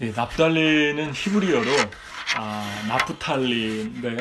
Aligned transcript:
예, 0.00 0.10
납달리는 0.10 1.12
히브리어로 1.12 1.70
아, 2.36 2.84
나프탈리인데 2.88 4.16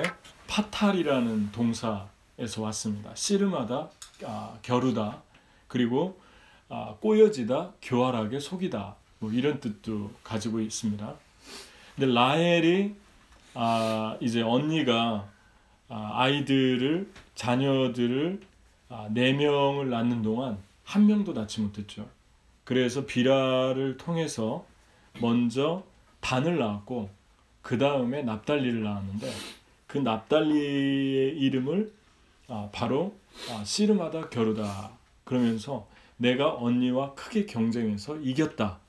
파탈이라는 0.47 1.51
동사에서 1.51 2.61
왔습니다. 2.61 3.11
씨름하다, 3.15 3.89
아, 4.25 4.57
겨루다, 4.61 5.23
그리고 5.67 6.19
아, 6.69 6.95
꼬여지다, 6.99 7.73
교활하게 7.81 8.39
속이다 8.39 8.95
뭐 9.19 9.31
이런 9.31 9.59
뜻도 9.59 10.11
가지고 10.23 10.59
있습니다. 10.59 11.13
근데 11.95 12.13
라헬이 12.13 12.95
아, 13.53 14.17
이제 14.19 14.41
언니가 14.41 15.27
아, 15.87 16.11
아이들을 16.15 17.11
자녀들을 17.35 18.41
아, 18.89 19.07
네 19.09 19.33
명을 19.33 19.89
낳는 19.89 20.21
동안 20.21 20.57
한 20.83 21.07
명도 21.07 21.33
낳지 21.33 21.61
못했죠. 21.61 22.07
그래서 22.65 23.05
비라를 23.05 23.97
통해서 23.97 24.65
먼저 25.19 25.83
단을 26.19 26.57
낳았고 26.57 27.09
그 27.61 27.77
다음에 27.77 28.23
납달리를 28.23 28.81
낳았는데 28.81 29.31
그 29.87 29.97
납달리의 29.97 31.37
이름을 31.37 31.91
아, 32.47 32.69
바로 32.71 33.15
아, 33.49 33.63
씨름하다 33.63 34.29
겨루다 34.29 34.91
그러면서 35.23 35.87
내가 36.17 36.55
언니와 36.55 37.13
크게 37.15 37.45
경쟁해서 37.45 38.17
이겼다 38.17 38.79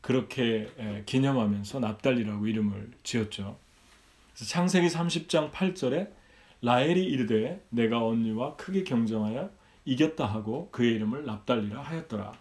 그렇게 0.00 0.68
에, 0.78 1.02
기념하면서 1.06 1.80
납달리라고 1.80 2.46
이름을 2.46 2.90
지었죠. 3.02 3.56
창세기 4.34 4.88
30장 4.88 5.52
8절에 5.52 6.10
라헬이 6.62 7.04
이르되 7.04 7.64
내가 7.70 8.04
언니와 8.04 8.56
크게 8.56 8.84
경쟁하여 8.84 9.50
이겼다 9.84 10.26
하고 10.26 10.68
그의 10.70 10.94
이름을 10.94 11.24
납달리라 11.24 11.82
하였더라. 11.82 12.32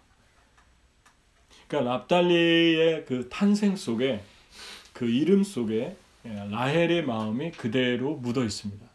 그러니까 1.71 1.89
납달리의 1.89 3.05
그 3.05 3.29
탄생 3.29 3.77
속에 3.77 4.21
그 4.91 5.05
이름 5.09 5.41
속에 5.41 5.95
예, 6.25 6.29
라헬의 6.51 7.05
마음이 7.05 7.51
그대로 7.51 8.15
묻어 8.17 8.43
있습니다. 8.43 8.85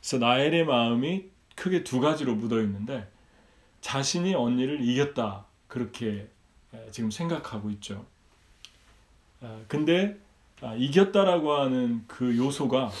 그래서 0.00 0.18
라헬의 0.18 0.64
마음이 0.64 1.24
크게 1.56 1.82
두 1.82 1.98
가지로 1.98 2.36
묻어 2.36 2.60
있는데 2.62 3.08
자신이 3.80 4.36
언니를 4.36 4.82
이겼다 4.82 5.46
그렇게 5.66 6.28
예, 6.72 6.90
지금 6.92 7.10
생각하고 7.10 7.70
있죠. 7.70 8.06
아, 9.40 9.60
근데 9.66 10.16
아, 10.60 10.76
이겼다라고 10.76 11.52
하는 11.54 12.04
그 12.06 12.36
요소가 12.36 12.92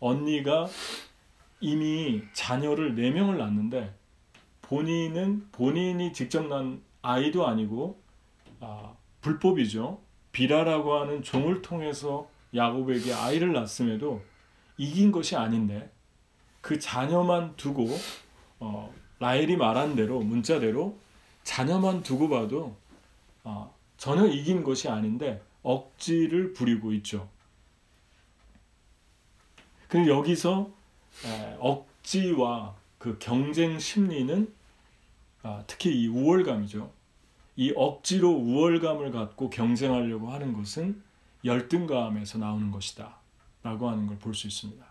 언니가 0.00 0.66
이미 1.60 2.22
자녀를 2.32 2.96
네 2.96 3.12
명을 3.12 3.38
낳는데 3.38 3.94
본인은 4.62 5.50
본인이 5.52 6.12
직접 6.12 6.48
난 6.48 6.82
아이도 7.02 7.46
아니고 7.46 8.03
아, 8.64 8.96
불법이죠. 9.20 10.00
비라라고 10.32 10.94
하는 10.94 11.22
종을 11.22 11.60
통해서 11.60 12.28
야곱에게 12.54 13.12
아이를 13.12 13.52
낳았음에도 13.52 14.22
이긴 14.78 15.12
것이 15.12 15.36
아닌데 15.36 15.90
그 16.62 16.78
자녀만 16.78 17.56
두고 17.56 17.86
어, 18.60 18.92
라헬이 19.20 19.56
말한 19.56 19.96
대로 19.96 20.20
문자대로 20.20 20.98
자녀만 21.42 22.02
두고 22.02 22.30
봐도 22.30 22.76
어, 23.44 23.72
전혀 23.98 24.26
이긴 24.26 24.64
것이 24.64 24.88
아닌데 24.88 25.42
억지를 25.62 26.54
부리고 26.54 26.92
있죠. 26.94 27.28
그리고 29.88 30.08
여기서 30.08 30.70
에, 31.26 31.56
억지와 31.60 32.74
그 32.98 33.18
경쟁 33.18 33.78
심리는 33.78 34.52
아, 35.42 35.62
특히 35.66 35.90
이 36.02 36.08
우월감이죠. 36.08 36.90
이 37.56 37.72
억지로 37.76 38.30
우월감을 38.30 39.10
갖고 39.12 39.50
경쟁하려고 39.50 40.28
하는 40.30 40.52
것은 40.52 41.02
열등감에서 41.44 42.38
나오는 42.38 42.70
것이다. 42.70 43.16
라고 43.62 43.88
하는 43.88 44.06
걸 44.06 44.18
볼 44.18 44.34
수 44.34 44.46
있습니다. 44.46 44.84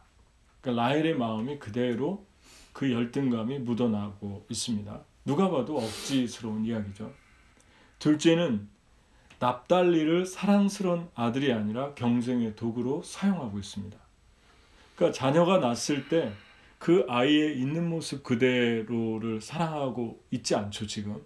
그러니까 0.61 0.83
라헬의 0.83 1.15
마음이 1.15 1.59
그대로 1.59 2.25
그 2.71 2.91
열등감이 2.91 3.59
묻어나고 3.59 4.45
있습니다. 4.49 5.01
누가 5.25 5.49
봐도 5.49 5.77
억지스러운 5.77 6.65
이야기죠. 6.65 7.11
둘째는 7.99 8.67
납달리를 9.39 10.25
사랑스러운 10.25 11.09
아들이 11.15 11.51
아니라 11.53 11.93
경쟁의 11.93 12.55
도구로 12.55 13.03
사용하고 13.03 13.59
있습니다. 13.59 13.97
그러니까 14.95 15.17
자녀가 15.17 15.57
낳았을 15.59 16.07
때 16.07 16.33
그 16.83 17.05
아이의 17.07 17.57
있는 17.59 17.87
모습 17.89 18.23
그대로를 18.23 19.39
사랑하고 19.39 20.21
있지 20.31 20.53
않죠, 20.53 20.85
지금. 20.85 21.25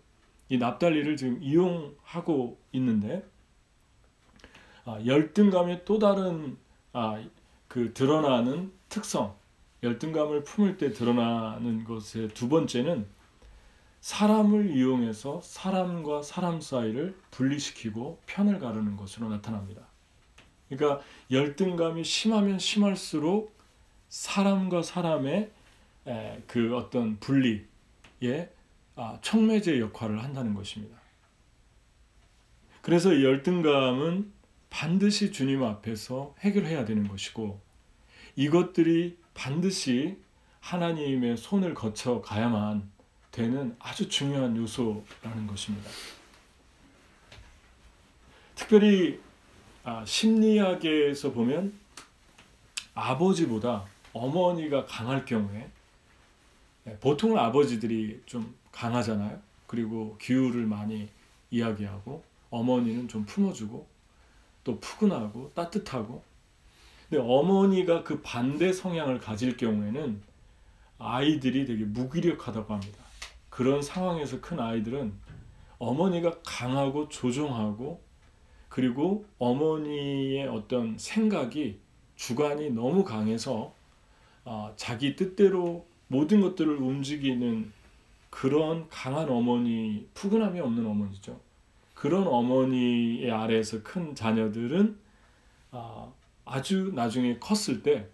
이 0.50 0.58
납달리를 0.58 1.18
지금 1.18 1.41
이용하고 1.41 2.59
있는데 2.74 3.24
아, 4.85 5.00
열등감의 5.06 5.84
또 5.84 6.00
다른 6.00 6.58
아, 6.94 7.22
그 7.68 7.94
드러나는 7.94 8.72
특성, 8.88 9.36
열등감을 9.84 10.44
품을 10.46 10.78
때 10.78 10.94
드러나는 10.94 11.84
것의 11.84 12.30
두 12.30 12.47
번째는 12.47 13.06
사람을 14.00 14.75
이용해서 14.75 15.41
사람과 15.41 16.22
사람 16.22 16.62
사이를 16.62 17.18
분리시키고 17.31 18.22
편을 18.25 18.59
가르는 18.59 18.96
것으로 18.96 19.28
나타납니다. 19.28 19.81
그러니까 20.69 21.03
열등감이 21.31 22.03
심하면 22.06 22.57
심할수록 22.59 23.53
사람과 24.07 24.81
사람의 24.81 25.52
그 26.47 26.75
어떤 26.78 27.19
분리에 27.19 27.66
아, 28.34 28.56
청매제 29.22 29.80
역할을 29.80 30.24
한다는 30.24 30.53
것입니다. 30.53 30.97
그래서 32.81 33.22
열등감은 33.22 34.31
반드시 34.69 35.31
주님 35.31 35.63
앞에서 35.63 36.35
해결해야 36.40 36.85
되는 36.85 37.07
것이고 37.07 37.59
이것들이 38.36 39.18
반드시 39.34 40.18
하나님의 40.59 41.38
손을 41.38 41.74
거쳐 41.74 42.22
가야만 42.22 42.90
되는 43.31 43.75
아주 43.80 44.09
중요한 44.09 44.56
요소라는 44.57 45.47
것입니다. 45.47 45.90
특별히 48.56 49.19
아, 49.84 50.03
심리학에서 50.06 51.31
보면 51.31 51.78
아버지보다 52.94 53.86
어머니가 54.12 54.86
강할 54.86 55.24
경우에 55.24 55.69
네, 56.84 56.97
보통 57.00 57.38
아버지들이 57.38 58.22
좀 58.25 58.56
강하잖아요. 58.77 59.39
그리고 59.65 60.15
기후를 60.21 60.67
많이 60.67 61.09
이야기하고 61.49 62.23
어머니는 62.51 63.07
좀 63.07 63.25
품어주고 63.25 63.88
또 64.63 64.79
푸근하고 64.79 65.51
따뜻하고 65.55 66.23
근데 67.09 67.23
어머니가 67.23 68.03
그 68.03 68.21
반대 68.21 68.71
성향을 68.71 69.19
가질 69.19 69.57
경우에는 69.57 70.21
아이들이 70.99 71.65
되게 71.65 71.85
무기력하다고 71.85 72.73
합니다. 72.73 73.03
그런 73.49 73.81
상황에서 73.81 74.41
큰 74.41 74.59
아이들은 74.59 75.13
어머니가 75.79 76.39
강하고 76.45 77.09
조종하고 77.09 78.01
그리고 78.69 79.25
어머니의 79.39 80.47
어떤 80.47 80.97
생각이 80.97 81.79
주관이 82.15 82.71
너무 82.71 83.03
강해서 83.03 83.73
어, 84.44 84.73
자기 84.75 85.15
뜻대로 85.15 85.88
모든 86.07 86.41
것들을 86.41 86.75
움직이는 86.75 87.71
그런 88.40 88.88
강한 88.88 89.28
어머니, 89.31 90.08
푸근함이 90.14 90.59
없는 90.59 90.86
어머니죠. 90.86 91.42
그런 91.96 92.28
어머니의 92.28 93.31
아래에서 93.31 93.81
큰 93.81 94.14
자녀들은 94.14 94.96
어, 95.72 96.14
아주 96.46 96.92
나중에 96.94 97.40
컸을 97.40 97.81
때 97.81 98.08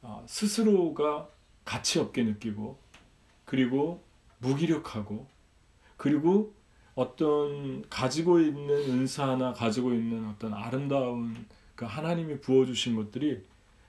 어, 0.00 0.24
스스로가 0.26 1.28
가치 1.62 1.98
없게 1.98 2.22
느끼고 2.22 2.78
그리고 3.44 4.02
무기력하고 4.38 5.26
그리고 5.98 6.54
어떤 6.94 7.86
가지고 7.90 8.40
있는 8.40 8.70
은사나 8.70 9.52
가지고 9.52 9.92
있는 9.92 10.26
어떤 10.26 10.54
아름다운 10.54 11.36
그 11.74 11.84
하나님이 11.84 12.40
부어주신 12.40 12.96
것들이 12.96 13.44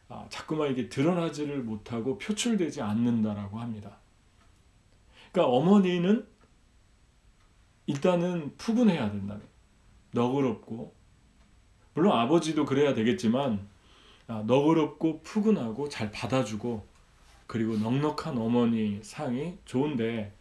아, 0.09 0.25
자꾸만 0.27 0.69
이게 0.69 0.89
드러나지를 0.89 1.63
못하고 1.63 2.17
표출되지 2.17 2.81
않는다라고 2.81 3.57
합니다. 3.57 3.99
그러니까 5.35 5.53
어머니는 5.53 6.25
일단은 7.87 8.55
푸근해야 8.55 9.11
된다. 9.11 9.37
너그럽고 10.11 10.95
물론 11.93 12.17
아버지도 12.17 12.65
그래야 12.65 12.93
되겠지만 12.93 13.67
아, 14.27 14.43
너그럽고 14.47 15.21
푸근하고 15.23 15.89
잘 15.89 16.09
받아주고 16.09 16.87
그리고 17.47 17.75
넉넉한 17.75 18.37
어머니 18.37 19.01
상이 19.03 19.57
좋은데 19.65 20.33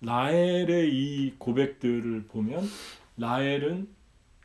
라헬의 0.00 0.88
이 0.90 1.34
고백들을 1.36 2.26
보면 2.28 2.66
라헬은 3.18 3.88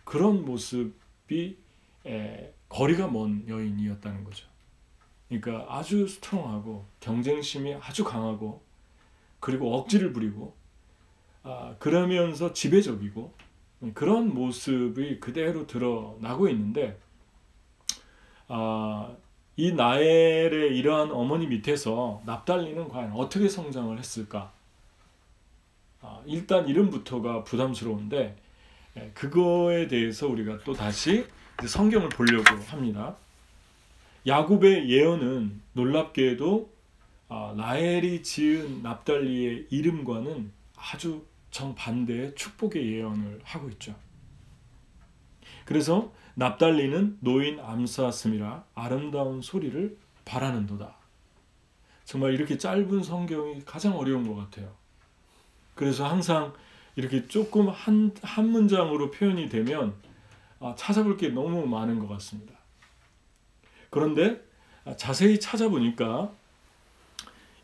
그런 0.04 0.44
모습이 0.44 1.58
에, 2.06 2.54
거리가 2.68 3.08
먼 3.08 3.48
여인이었다는 3.48 4.26
거죠. 4.26 4.46
그러니까 5.30 5.66
아주 5.70 6.06
스트롱하고 6.06 6.86
경쟁심이 7.00 7.76
아주 7.76 8.04
강하고 8.04 8.65
그리고 9.46 9.76
억지를 9.76 10.12
부리고 10.12 10.56
아, 11.44 11.76
그러면서 11.78 12.52
지배적이고 12.52 13.32
그런 13.94 14.34
모습이 14.34 15.20
그대로 15.20 15.68
드러나고 15.68 16.50
있는데 16.50 16.98
아, 18.48 19.16
이 19.56 19.72
나엘의 19.72 20.76
이러한 20.76 21.12
어머니 21.12 21.46
밑에서 21.46 22.24
납달리는 22.26 22.88
과연 22.88 23.12
어떻게 23.12 23.48
성장을 23.48 23.96
했을까? 24.00 24.52
아, 26.02 26.22
일단 26.26 26.68
이름부터가 26.68 27.44
부담스러운데 27.44 28.36
예, 28.98 29.12
그거에 29.14 29.88
대해서 29.88 30.28
우리가 30.28 30.58
또 30.64 30.74
다시 30.74 31.28
성경을 31.64 32.10
보려고 32.10 32.50
합니다. 32.66 33.16
야곱의 34.26 34.90
예언은 34.90 35.62
놀랍게도 35.74 36.68
아, 36.68 36.75
라헬이 37.30 38.24
지은 38.24 38.82
납달리의 38.84 39.68
이름과는 39.70 40.52
아주 40.76 41.26
정반대의 41.52 42.36
축복의 42.36 42.94
예언을 42.94 43.40
하고 43.44 43.70
있죠. 43.70 43.96
그래서 45.66 46.14
납달리는 46.36 47.18
노인 47.22 47.60
암사슴이라 47.60 48.66
아름다운 48.76 49.42
소리를 49.42 49.98
바라는도다. 50.26 50.96
정말 52.04 52.34
이렇게 52.34 52.58
짧은 52.58 53.02
성경이 53.02 53.66
가장 53.66 53.98
어려운 53.98 54.28
것 54.28 54.36
같아요. 54.36 54.76
그래서 55.74 56.08
항상 56.08 56.54
이렇게 56.96 57.28
조금 57.28 57.68
한, 57.70 58.14
한 58.22 58.50
문장으로 58.50 59.12
표현이 59.12 59.50
되면 59.50 59.96
아, 60.60 60.74
찾아볼 60.78 61.18
게 61.18 61.30
너무 61.30 61.66
많은 61.66 62.00
것 62.00 62.08
같습니다. 62.08 62.54
그런데 63.90 64.42
자세히 64.98 65.40
찾아보니까 65.40 66.34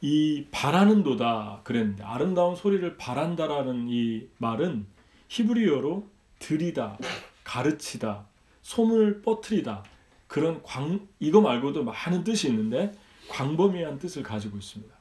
이 0.02 0.48
바라는 0.52 1.04
도다 1.04 1.62
그랬는데 1.64 2.04
아름다운 2.04 2.56
소리를 2.56 2.98
바란다라는 2.98 3.88
이 3.90 4.28
말은 4.40 4.88
히브리어로 5.30 6.08
들이다, 6.40 6.98
가르치다, 7.44 8.26
소문을 8.64 9.22
뻗트리다 9.22 9.84
그런 10.28 10.64
광 10.64 11.08
이거 11.20 11.42
말고도 11.42 11.84
많은 11.84 12.24
뜻이 12.24 12.48
있는데 12.50 12.92
광범위한 13.30 14.00
뜻을 14.00 14.24
가지고 14.24 14.58
있습니다. 14.58 14.94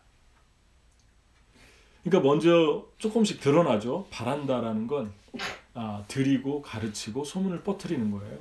그러니까 2.03 2.29
먼저 2.29 2.87
조금씩 2.99 3.41
드러나죠. 3.41 4.07
바란다라는 4.11 4.87
건 4.87 5.13
아, 5.75 6.05
드리고 6.09 6.63
가르치고 6.63 7.25
소문을 7.25 7.63
뻗트리는 7.63 8.11
거예요. 8.11 8.39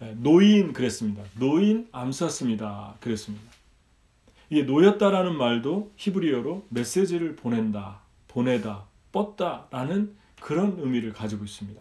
네, 0.00 0.14
노인 0.18 0.72
그랬습니다. 0.72 1.22
노인 1.38 1.88
암쌌습니다. 1.92 2.96
그랬습니다. 3.00 3.61
이게 4.52 4.64
노였다라는 4.64 5.38
말도 5.38 5.94
히브리어로 5.96 6.66
메시지를 6.68 7.36
보낸다, 7.36 8.02
보내다, 8.28 8.84
뻗다라는 9.10 10.14
그런 10.42 10.78
의미를 10.78 11.14
가지고 11.14 11.44
있습니다. 11.44 11.80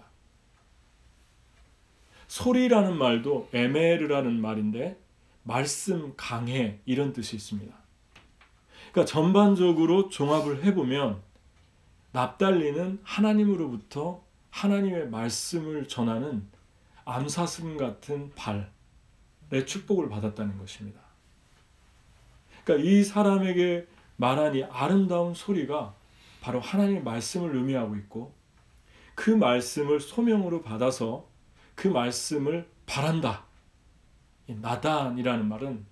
소리라는 2.29 2.97
말도 2.97 3.49
에메르라는 3.51 4.39
말인데 4.39 4.97
말씀 5.43 6.13
강해 6.15 6.79
이런 6.85 7.11
뜻이 7.11 7.35
있습니다. 7.35 7.75
그러니까 8.93 9.03
전반적으로 9.05 10.07
종합을 10.07 10.63
해보면 10.63 11.21
납달리는 12.13 13.01
하나님으로부터 13.03 14.23
하나님의 14.49 15.09
말씀을 15.09 15.89
전하는 15.89 16.47
암사슴 17.03 17.75
같은 17.75 18.31
발의 18.35 19.65
축복을 19.65 20.07
받았다는 20.07 20.57
것입니다. 20.57 21.00
그러니까 22.63 22.89
이 22.89 23.03
사람에게 23.03 23.87
말한 24.17 24.55
이 24.55 24.63
아름다운 24.63 25.33
소리가 25.33 25.95
바로 26.41 26.59
하나님의 26.59 27.03
말씀을 27.03 27.55
의미하고 27.55 27.95
있고 27.97 28.33
그 29.15 29.29
말씀을 29.29 29.99
소명으로 29.99 30.61
받아서 30.61 31.27
그 31.75 31.87
말씀을 31.87 32.67
바란다. 32.85 33.45
나단이라는 34.47 35.47
말은 35.47 35.85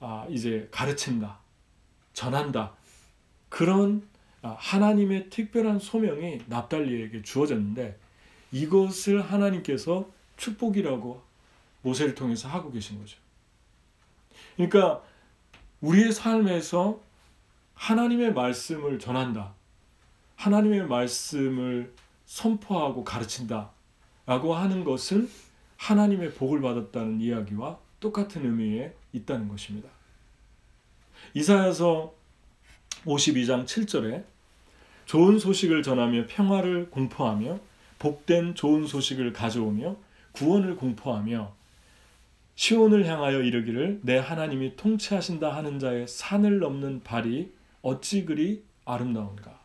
아, 0.00 0.26
이제 0.28 0.68
가르친다, 0.70 1.38
전한다. 2.12 2.74
그런 3.48 4.06
아, 4.42 4.56
하나님의 4.58 5.30
특별한 5.30 5.78
소명이 5.78 6.42
납달리에게 6.46 7.22
주어졌는데 7.22 7.98
이것을 8.52 9.22
하나님께서 9.22 10.10
축복이라고 10.36 11.22
모세를 11.82 12.14
통해서 12.14 12.48
하고 12.48 12.70
계신 12.70 12.98
거죠. 12.98 13.18
그러니까 14.56 15.02
우리의 15.80 16.12
삶에서 16.12 17.00
하나님의 17.74 18.32
말씀을 18.32 18.98
전한다. 18.98 19.54
하나님의 20.36 20.86
말씀을 20.86 21.92
선포하고 22.24 23.04
가르친다. 23.04 23.70
라고 24.24 24.54
하는 24.54 24.84
것은 24.84 25.30
하나님의 25.76 26.34
복을 26.34 26.60
받았다는 26.60 27.20
이야기와 27.20 27.78
똑같은 28.00 28.44
의미에 28.44 28.94
있다는 29.12 29.48
것입니다. 29.48 29.88
이사야서 31.34 32.12
52장 33.04 33.64
7절에 33.66 34.24
좋은 35.04 35.38
소식을 35.38 35.82
전하며 35.82 36.26
평화를 36.26 36.90
공포하며 36.90 37.60
복된 37.98 38.54
좋은 38.54 38.86
소식을 38.86 39.32
가져오며 39.32 39.96
구원을 40.32 40.76
공포하며 40.76 41.54
시온을 42.56 43.06
향하여 43.06 43.42
이르기를 43.42 44.00
내 44.02 44.16
하나님이 44.18 44.76
통치하신다 44.76 45.54
하는 45.54 45.78
자의 45.78 46.08
산을 46.08 46.58
넘는 46.58 47.02
발이 47.04 47.52
어찌 47.82 48.24
그리 48.24 48.64
아름다운가. 48.84 49.60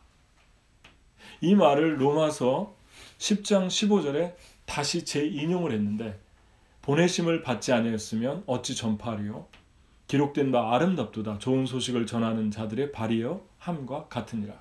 이 1.39 1.55
말을 1.55 1.99
로마서 1.99 2.75
10장 3.17 3.67
15절에 3.67 4.35
다시 4.65 5.05
재인용을 5.05 5.71
했는데 5.71 6.19
보내심을 6.81 7.43
받지 7.43 7.71
아니었으면 7.71 8.43
어찌 8.45 8.75
전파하리요 8.75 9.47
기록된 10.07 10.51
바 10.51 10.75
아름답도다 10.75 11.39
좋은 11.39 11.65
소식을 11.65 12.05
전하는 12.05 12.51
자들의 12.51 12.91
발이여 12.91 13.41
함과 13.57 14.07
같으니라. 14.09 14.53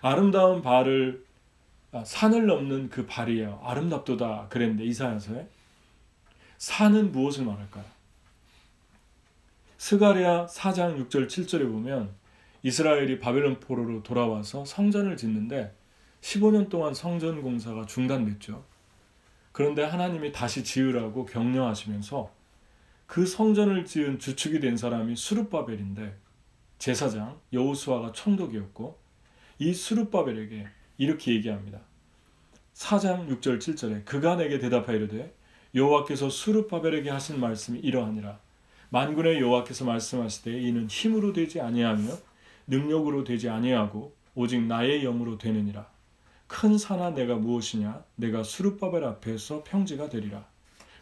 아름다운 0.00 0.62
발을 0.62 1.26
아, 1.92 2.04
산을 2.04 2.46
넘는 2.46 2.88
그 2.88 3.04
발이에요. 3.04 3.60
아름답도다 3.62 4.46
그랬는데 4.48 4.84
이사야서에 4.84 5.46
산은 6.60 7.10
무엇을 7.12 7.46
말할까요? 7.46 7.86
스가랴 9.78 10.46
4장 10.46 11.08
6절 11.08 11.26
7절에 11.26 11.62
보면 11.62 12.14
이스라엘이 12.62 13.18
바벨론 13.18 13.58
포로로 13.60 14.02
돌아와서 14.02 14.66
성전을 14.66 15.16
짓는데 15.16 15.74
15년 16.20 16.68
동안 16.68 16.92
성전 16.92 17.40
공사가 17.40 17.86
중단됐죠. 17.86 18.62
그런데 19.52 19.82
하나님이 19.82 20.32
다시 20.32 20.62
지으라고 20.62 21.24
격려하시면서 21.24 22.30
그 23.06 23.24
성전을 23.24 23.86
지은 23.86 24.18
주축이 24.18 24.60
된 24.60 24.76
사람이 24.76 25.16
수룹바벨인데 25.16 26.14
제사장 26.78 27.40
여호수아가 27.54 28.12
총독이었고 28.12 29.00
이 29.60 29.72
수룹바벨에게 29.72 30.68
이렇게 30.98 31.32
얘기합니다. 31.32 31.80
4장 32.74 33.28
6절 33.28 33.58
7절에 33.58 34.04
그가 34.04 34.36
내게 34.36 34.58
대답하이르되 34.58 35.39
여호와께서 35.74 36.30
수룹바벨에게 36.30 37.10
하신 37.10 37.40
말씀이 37.40 37.78
이러하니라. 37.78 38.38
만군의 38.90 39.40
여호와께서 39.40 39.84
말씀하시되 39.84 40.60
이는 40.60 40.88
힘으로 40.88 41.32
되지 41.32 41.60
아니하며 41.60 42.08
능력으로 42.66 43.24
되지 43.24 43.48
아니하고 43.48 44.14
오직 44.34 44.62
나의 44.62 45.02
영으로 45.02 45.38
되느니라. 45.38 45.88
큰 46.46 46.76
산아 46.76 47.10
내가 47.10 47.36
무엇이냐? 47.36 48.02
내가 48.16 48.42
수룹바벨 48.42 49.04
앞에서 49.04 49.62
평지가 49.62 50.08
되리라. 50.08 50.44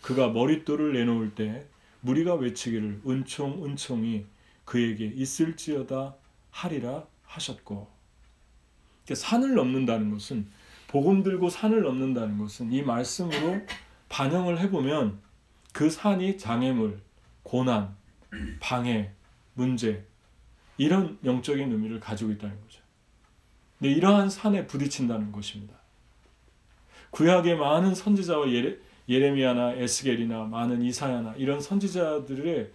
그가 0.02 0.28
머릿돌을 0.28 0.92
내놓을 0.92 1.34
때 1.34 1.66
무리가 2.02 2.34
외치기를 2.34 3.02
은총 3.06 3.64
은총이 3.64 4.26
그에게 4.64 5.06
있을지어다 5.06 6.14
하리라 6.50 7.06
하셨고. 7.24 7.88
산을 9.10 9.54
넘는다는 9.54 10.10
것은 10.10 10.46
복음 10.86 11.22
들고 11.22 11.48
산을 11.48 11.82
넘는다는 11.82 12.38
것은 12.38 12.72
이 12.72 12.82
말씀으로 12.82 13.62
반영을 14.08 14.58
해보면 14.60 15.18
그 15.72 15.90
산이 15.90 16.38
장애물, 16.38 17.00
고난, 17.42 17.94
방해, 18.60 19.10
문제 19.54 20.04
이런 20.76 21.18
영적인 21.24 21.70
의미를 21.70 22.00
가지고 22.00 22.30
있다는 22.32 22.60
거죠. 22.62 22.80
네, 23.78 23.90
이러한 23.90 24.30
산에 24.30 24.66
부딪힌다는 24.66 25.32
것입니다. 25.32 25.74
구약의 27.10 27.56
많은 27.56 27.94
선지자와 27.94 28.50
예레, 28.50 28.78
예레미야나 29.08 29.72
에스겔이나 29.74 30.44
많은 30.44 30.82
이사야나 30.82 31.34
이런 31.36 31.60
선지자들의 31.60 32.70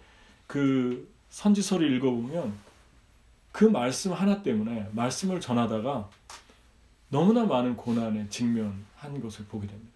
그 0.46 1.08
선지서를 1.30 1.92
읽어보면 1.96 2.54
그 3.52 3.64
말씀 3.64 4.12
하나 4.12 4.42
때문에 4.42 4.88
말씀을 4.92 5.40
전하다가 5.40 6.10
너무나 7.08 7.44
많은 7.44 7.76
고난에 7.76 8.28
직면한 8.28 9.20
것을 9.22 9.44
보게 9.46 9.66
됩니다. 9.66 9.93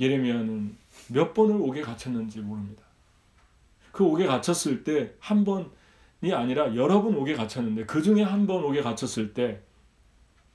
예레미야는 0.00 0.76
몇 1.08 1.34
번을 1.34 1.56
옥에 1.60 1.82
갇혔는지 1.82 2.40
모릅니다. 2.40 2.82
그 3.92 4.04
옥에 4.04 4.26
갇혔을 4.26 4.84
때 4.84 5.14
한 5.20 5.44
번이 5.44 6.32
아니라 6.32 6.74
여러 6.74 7.02
번 7.02 7.14
옥에 7.16 7.34
갇혔는데 7.34 7.84
그 7.86 8.02
중에 8.02 8.22
한 8.22 8.46
번 8.46 8.64
옥에 8.64 8.82
갇혔을 8.82 9.34
때 9.34 9.60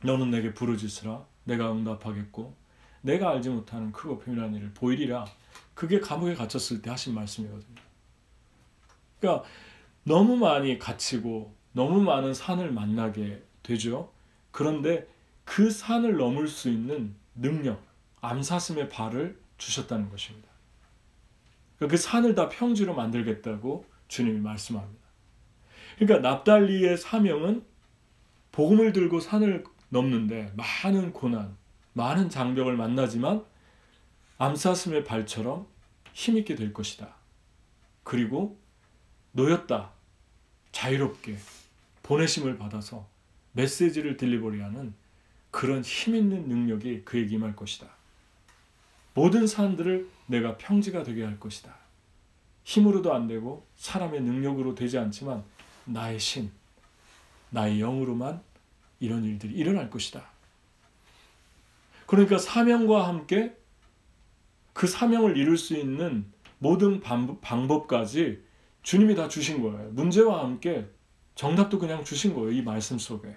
너는 0.04 0.32
내게 0.32 0.54
부르짖으라 0.54 1.26
내가 1.46 1.72
응답하겠고 1.72 2.54
내가 3.02 3.32
알지 3.32 3.50
못하는 3.50 3.92
크고 3.92 4.20
표현한 4.20 4.56
일을 4.56 4.72
보이리라. 4.74 5.26
그게 5.74 6.00
감옥에 6.00 6.34
갇혔을 6.34 6.82
때 6.82 6.90
하신 6.90 7.14
말씀이거든요. 7.14 7.76
그러니까 9.20 9.48
너무 10.04 10.36
많이 10.36 10.78
갇히고 10.80 11.54
너무 11.74 12.02
많은 12.02 12.34
산을 12.34 12.72
만나게 12.72 13.44
되죠. 13.64 14.12
그런데 14.52 15.08
그 15.46 15.70
산을 15.70 16.18
넘을 16.18 16.48
수 16.48 16.70
있는 16.70 17.16
능력, 17.36 17.82
암사슴의 18.22 18.90
발을 18.90 19.40
주셨다는 19.58 20.10
것입니다. 20.10 20.48
그 21.80 21.96
산을 21.96 22.36
다 22.36 22.50
평지로 22.50 22.96
만들겠다고 22.96 23.86
주님이 24.08 24.40
말씀합니다. 24.40 25.08
그러니까 25.98 26.28
납달리의 26.28 26.98
사명은 26.98 27.64
복음을 28.52 28.94
들고 28.94 29.20
산을 29.20 29.64
넘는데 29.90 30.54
많은 30.56 31.14
고난, 31.14 31.56
많은 31.94 32.30
장벽을 32.30 32.76
만나지만 32.76 33.46
암사슴의 34.38 35.04
발처럼 35.04 35.68
힘있게 36.14 36.56
될 36.56 36.74
것이다. 36.74 37.16
그리고 38.04 38.60
놓였다. 39.32 39.92
자유롭게 40.72 41.38
보내심을 42.04 42.58
받아서 42.58 43.08
메시지를 43.54 44.18
딜리버리하는 44.18 44.94
그런 45.52 45.82
힘있는 45.82 46.48
능력이 46.48 47.04
그에게 47.04 47.36
임할 47.36 47.56
것이다. 47.56 47.97
모든 49.18 49.48
사람들을 49.48 50.08
내가 50.28 50.58
평지가 50.58 51.02
되게 51.02 51.24
할 51.24 51.40
것이다. 51.40 51.76
힘으로도 52.64 53.16
안 53.16 53.28
되고 53.28 53.66
사람의 53.76 54.22
능력으로 54.22 54.76
되지 54.76 55.00
않지만 55.00 55.44
나의 55.86 56.20
신, 56.20 56.52
나의 57.50 57.80
영으로만 57.80 58.40
이런 59.00 59.24
일들이 59.24 59.56
일어날 59.56 59.90
것이다. 59.90 60.24
그러니까 62.06 62.38
사명과 62.38 63.08
함께 63.08 63.58
그 64.74 64.86
사명을 64.86 65.36
이룰 65.36 65.58
수 65.58 65.76
있는 65.76 66.32
모든 66.60 67.02
방법까지 67.02 68.44
주님이 68.84 69.16
다 69.16 69.28
주신 69.28 69.64
거예요. 69.64 69.90
문제와 69.94 70.44
함께 70.44 70.88
정답도 71.34 71.80
그냥 71.80 72.04
주신 72.04 72.36
거예요. 72.36 72.52
이 72.52 72.62
말씀 72.62 73.00
속에. 73.00 73.36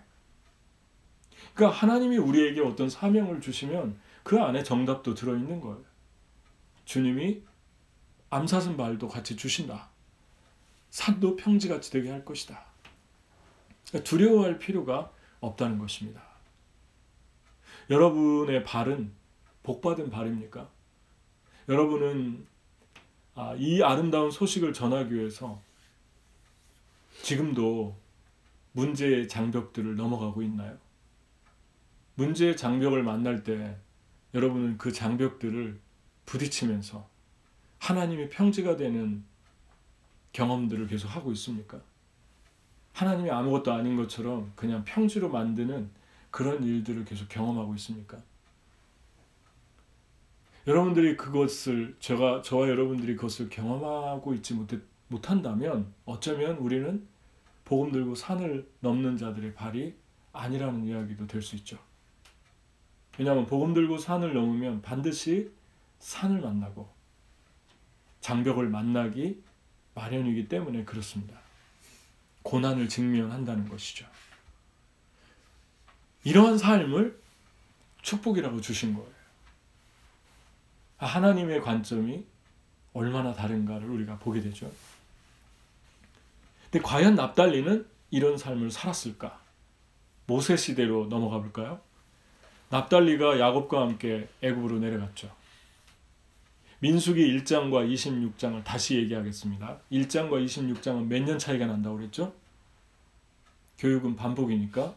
그러니까 1.54 1.78
하나님이 1.78 2.18
우리에게 2.18 2.60
어떤 2.60 2.90
사명을 2.90 3.40
주시면 3.40 4.09
그 4.22 4.40
안에 4.40 4.62
정답도 4.62 5.14
들어있는 5.14 5.60
거예요. 5.60 5.84
주님이 6.84 7.42
암사슴 8.30 8.76
발도 8.76 9.08
같이 9.08 9.36
주신다. 9.36 9.88
산도 10.90 11.36
평지같이 11.36 11.90
되게 11.90 12.10
할 12.10 12.24
것이다. 12.24 12.64
그러니까 13.88 14.08
두려워할 14.08 14.58
필요가 14.58 15.10
없다는 15.40 15.78
것입니다. 15.78 16.22
여러분의 17.88 18.64
발은 18.64 19.12
복받은 19.62 20.10
발입니까? 20.10 20.68
여러분은 21.68 22.46
아, 23.34 23.54
이 23.56 23.82
아름다운 23.82 24.30
소식을 24.30 24.72
전하기 24.72 25.14
위해서 25.14 25.60
지금도 27.22 27.96
문제의 28.72 29.28
장벽들을 29.28 29.96
넘어가고 29.96 30.42
있나요? 30.42 30.76
문제의 32.14 32.56
장벽을 32.56 33.02
만날 33.02 33.42
때 33.42 33.76
여러분은 34.34 34.78
그 34.78 34.92
장벽들을 34.92 35.78
부딪히면서 36.26 37.08
하나님의 37.78 38.30
평지가 38.30 38.76
되는 38.76 39.24
경험들을 40.32 40.86
계속 40.86 41.08
하고 41.08 41.32
있습니까? 41.32 41.80
하나님이 42.92 43.30
아무것도 43.30 43.72
아닌 43.72 43.96
것처럼 43.96 44.52
그냥 44.54 44.84
평지로 44.84 45.30
만드는 45.30 45.90
그런 46.30 46.62
일들을 46.62 47.04
계속 47.04 47.28
경험하고 47.28 47.74
있습니까? 47.76 48.18
여러분들이 50.66 51.16
그것을 51.16 51.96
제가 51.98 52.42
저와 52.42 52.68
여러분들이 52.68 53.16
그것을 53.16 53.48
경험하고 53.48 54.34
있지 54.34 54.54
못해, 54.54 54.78
못한다면 55.08 55.92
어쩌면 56.04 56.56
우리는 56.58 57.06
복음 57.64 57.90
들고 57.90 58.14
산을 58.14 58.68
넘는 58.80 59.16
자들의 59.16 59.54
발이 59.54 59.94
아니라는 60.32 60.84
이야기도 60.84 61.26
될 61.26 61.42
수 61.42 61.56
있죠. 61.56 61.78
왜냐하면 63.18 63.46
복음 63.46 63.74
들고 63.74 63.98
산을 63.98 64.34
넘으면 64.34 64.82
반드시 64.82 65.50
산을 65.98 66.40
만나고 66.40 66.90
장벽을 68.20 68.68
만나기 68.68 69.42
마련이기 69.94 70.48
때문에 70.48 70.84
그렇습니다. 70.84 71.38
고난을 72.42 72.88
직면한다는 72.88 73.68
것이죠. 73.68 74.06
이러한 76.24 76.58
삶을 76.58 77.20
축복이라고 78.02 78.60
주신 78.60 78.94
거예요. 78.94 79.10
하나님의 80.98 81.60
관점이 81.62 82.24
얼마나 82.92 83.32
다른가를 83.32 83.88
우리가 83.88 84.18
보게 84.18 84.40
되죠. 84.40 84.70
근데 86.64 86.80
과연 86.84 87.14
납달리는 87.14 87.86
이런 88.10 88.36
삶을 88.36 88.70
살았을까? 88.70 89.40
모세 90.26 90.56
시대로 90.56 91.06
넘어가 91.06 91.40
볼까요? 91.40 91.80
납달리가 92.70 93.38
야곱과 93.38 93.80
함께 93.82 94.28
애굽으로 94.42 94.78
내려갔죠. 94.78 95.30
민수기 96.78 97.36
1장과 97.38 97.92
26장을 97.92 98.64
다시 98.64 98.96
얘기하겠습니다. 98.96 99.80
1장과 99.92 100.42
26장은 100.44 101.06
몇 101.06 101.22
년 101.24 101.38
차이가 101.38 101.66
난다고 101.66 101.96
그랬죠? 101.98 102.32
교육은 103.78 104.16
반복이니까 104.16 104.94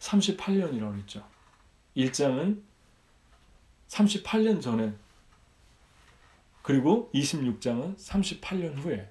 38년이라고 0.00 0.92
그랬죠. 0.92 1.24
1장은 1.96 2.60
38년 3.88 4.60
전에 4.60 4.92
그리고 6.62 7.10
26장은 7.14 7.96
38년 7.96 8.76
후에 8.78 9.08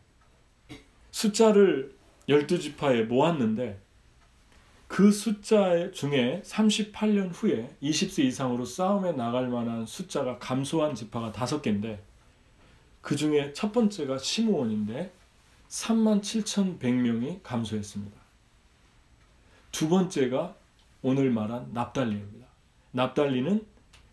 숫자를 1.12 1.96
12지파에 2.28 3.06
모았는데 3.06 3.80
그 4.88 5.12
숫자 5.12 5.92
중에 5.92 6.42
38년 6.46 7.32
후에 7.34 7.76
20세 7.82 8.24
이상으로 8.26 8.66
싸움에 8.66 9.14
나갈 9.14 9.48
만한 9.48 9.86
숫자가 9.86 10.38
감소한 10.38 10.94
지파가 10.96 11.32
다섯 11.32 11.62
개인데 11.62 12.04
그 13.02 13.16
중에 13.16 13.54
첫 13.54 13.72
번째가 13.72 14.18
시므온인데 14.18 15.12
3만 15.70 16.22
7,100명이 16.22 17.42
감소했습니다. 17.44 18.18
두 19.72 19.90
번째가 19.90 20.56
오늘 21.02 21.32
말한 21.32 21.74
납달리입니다. 21.74 22.48
납달리는 22.92 23.66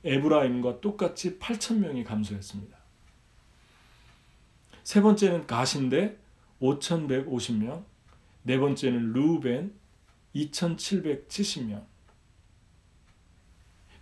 에브라임과 0.05 0.81
똑같이 0.81 1.39
8,000명이 1.39 2.05
감소했습니다. 2.05 2.77
세 4.83 5.01
번째는 5.01 5.47
가신데 5.47 6.19
5,150명, 6.61 7.85
네 8.43 8.59
번째는 8.59 9.13
루벤 9.13 9.73
2,770명. 10.35 11.85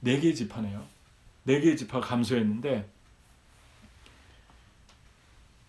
네 0.00 0.18
개의 0.18 0.34
지파네요. 0.34 0.86
네 1.44 1.60
개의 1.60 1.76
지파가 1.76 2.06
감소했는데 2.06 2.88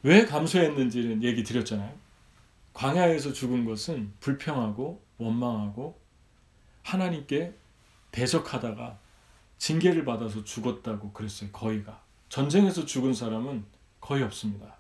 왜 0.03 0.25
감소했는지는 0.25 1.24
얘기 1.24 1.44
드렸잖아요. 1.44 1.94
광야에서 2.74 3.34
죽은 3.34 3.65
것은 3.65 4.13
불평하고 4.20 5.03
원망하고 5.18 6.00
하나님께 6.84 7.53
대적하다가 8.12 9.00
징계를 9.58 10.06
받아서 10.06 10.44
죽었다고 10.44 11.12
그랬어요. 11.12 11.51
거의가. 11.51 12.01
전쟁에서 12.30 12.86
죽은 12.86 13.13
사람은 13.13 13.65
거의 14.00 14.24
없습니다. 14.24 14.77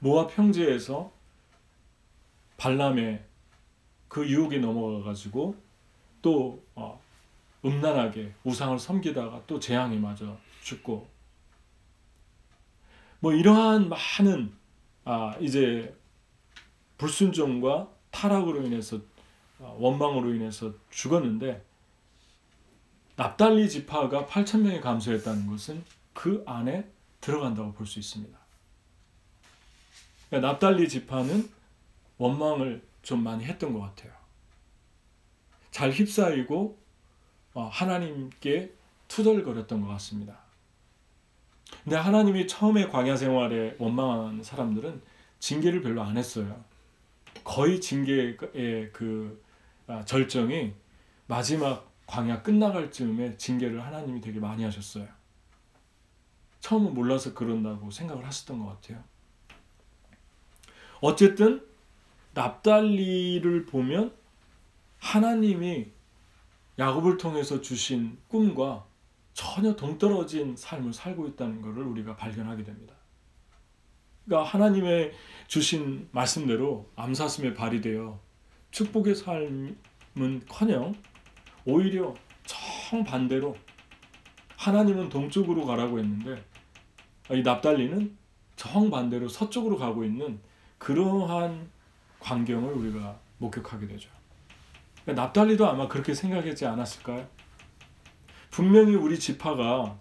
모압 0.00 0.34
평지에서 0.36 1.12
발람의 2.58 3.24
그 4.08 4.28
유혹에 4.28 4.58
넘어가 4.58 5.04
가지고 5.04 5.56
또 6.22 6.62
어, 6.74 7.00
음란하게 7.64 8.32
우상을 8.44 8.78
섬기다가 8.78 9.42
또 9.46 9.58
재앙에 9.58 9.98
맞아 9.98 10.36
죽고 10.62 11.08
뭐 13.20 13.32
이러한 13.32 13.88
많은 13.88 14.52
아 15.04 15.36
이제 15.40 15.94
불순종과 16.98 17.88
타락으로 18.10 18.62
인해서 18.62 19.00
어, 19.58 19.76
원망으로 19.80 20.34
인해서 20.34 20.72
죽었는데 20.90 21.64
납달리 23.16 23.68
지파가 23.68 24.26
8천 24.26 24.60
명이 24.60 24.80
감소했다는 24.80 25.46
것은 25.46 25.84
그 26.12 26.42
안에 26.46 26.90
들어간다고 27.20 27.72
볼 27.72 27.86
수 27.86 27.98
있습니다. 27.98 28.38
그러니까 30.28 30.52
납달리 30.52 30.88
지파는 30.88 31.48
원망을 32.18 32.85
좀 33.06 33.22
많이 33.22 33.44
했던 33.44 33.72
것 33.72 33.78
같아요. 33.82 34.12
잘 35.70 35.92
휩싸이고 35.92 36.76
어, 37.54 37.68
하나님께 37.72 38.74
투덜거렸던 39.06 39.80
것 39.80 39.86
같습니다. 39.86 40.40
근데 41.84 41.94
하나님이 41.94 42.48
처음에 42.48 42.88
광야 42.88 43.14
생활에 43.14 43.76
원망한 43.78 44.42
사람들은 44.42 45.00
징계를 45.38 45.82
별로 45.82 46.02
안 46.02 46.16
했어요. 46.16 46.64
거의 47.44 47.80
징계의 47.80 48.90
그 48.92 49.40
아, 49.86 50.04
절정이 50.04 50.74
마지막 51.28 51.88
광야 52.06 52.42
끝나갈 52.42 52.90
즈음에 52.90 53.36
징계를 53.36 53.84
하나님이 53.84 54.20
되게 54.20 54.40
많이 54.40 54.64
하셨어요. 54.64 55.06
처음은 56.58 56.92
몰라서 56.92 57.34
그런다고 57.34 57.88
생각을 57.88 58.26
하셨던 58.26 58.58
것 58.58 58.66
같아요. 58.66 59.04
어쨌든 61.00 61.75
납달리를 62.36 63.64
보면 63.64 64.14
하나님이 64.98 65.86
야곱을 66.78 67.16
통해서 67.16 67.62
주신 67.62 68.18
꿈과 68.28 68.84
전혀 69.32 69.74
동떨어진 69.74 70.54
삶을 70.54 70.92
살고 70.92 71.28
있다는 71.28 71.62
것을 71.62 71.82
우리가 71.82 72.14
발견하게 72.16 72.62
됩니다. 72.62 72.94
그러니까 74.26 74.50
하나님의 74.50 75.12
주신 75.46 76.08
말씀대로 76.12 76.90
암사슴에 76.96 77.54
발휘되어 77.54 78.20
축복의 78.70 79.14
삶은커녕 79.14 80.94
오히려 81.64 82.14
정반대로 82.44 83.56
하나님은 84.58 85.08
동쪽으로 85.08 85.64
가라고 85.64 85.98
했는데 85.98 86.44
이 87.30 87.40
납달리는 87.40 88.14
정반대로 88.56 89.28
서쪽으로 89.28 89.78
가고 89.78 90.04
있는 90.04 90.40
그러한 90.78 91.75
광경을 92.20 92.72
우리가 92.72 93.18
목격하게 93.38 93.86
되죠. 93.86 94.10
그러니까 95.02 95.24
납달리도 95.24 95.66
아마 95.68 95.88
그렇게 95.88 96.14
생각하지 96.14 96.66
않았을까요? 96.66 97.28
분명히 98.50 98.94
우리 98.94 99.18
지파가 99.18 99.98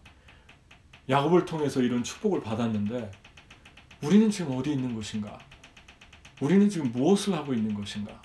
야곱을 1.10 1.46
통해서 1.46 1.82
이런 1.82 2.04
축복을 2.04 2.42
받았는데 2.42 3.12
우리는 4.02 4.30
지금 4.30 4.58
어디 4.58 4.72
있는 4.72 4.96
것인가? 4.96 5.38
우리는 6.42 6.70
지금 6.70 6.92
무엇을 6.92 7.34
하고 7.34 7.54
있는 7.54 7.74
것인가? 7.74 8.22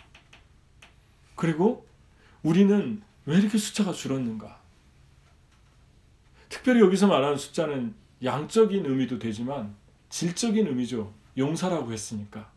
그리고 1.36 1.86
우리는 2.42 3.02
왜 3.26 3.38
이렇게 3.38 3.58
숫자가 3.58 3.92
줄었는가? 3.92 4.60
특별히 6.48 6.80
여기서 6.80 7.06
말하는 7.06 7.36
숫자는 7.36 7.94
양적인 8.22 8.84
의미도 8.84 9.18
되지만 9.18 9.74
질적인 10.08 10.66
의미죠. 10.66 11.12
용사라고 11.38 11.92
했으니까. 11.92 12.50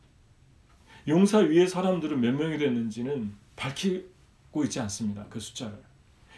용사 1.07 1.39
위에 1.39 1.67
사람들은 1.67 2.19
몇 2.19 2.33
명이 2.33 2.57
됐는지는 2.57 3.33
밝히고 3.55 4.63
있지 4.63 4.79
않습니다. 4.81 5.25
그 5.29 5.39
숫자를. 5.39 5.77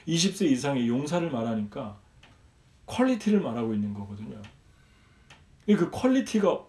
20세 0.08 0.50
이상의 0.52 0.88
용사를 0.88 1.30
말하니까 1.30 2.00
quality를 2.86 3.42
말하고 3.42 3.74
있는 3.74 3.94
거거든요. 3.94 4.42
그 5.66 5.90
quality가 5.90 6.60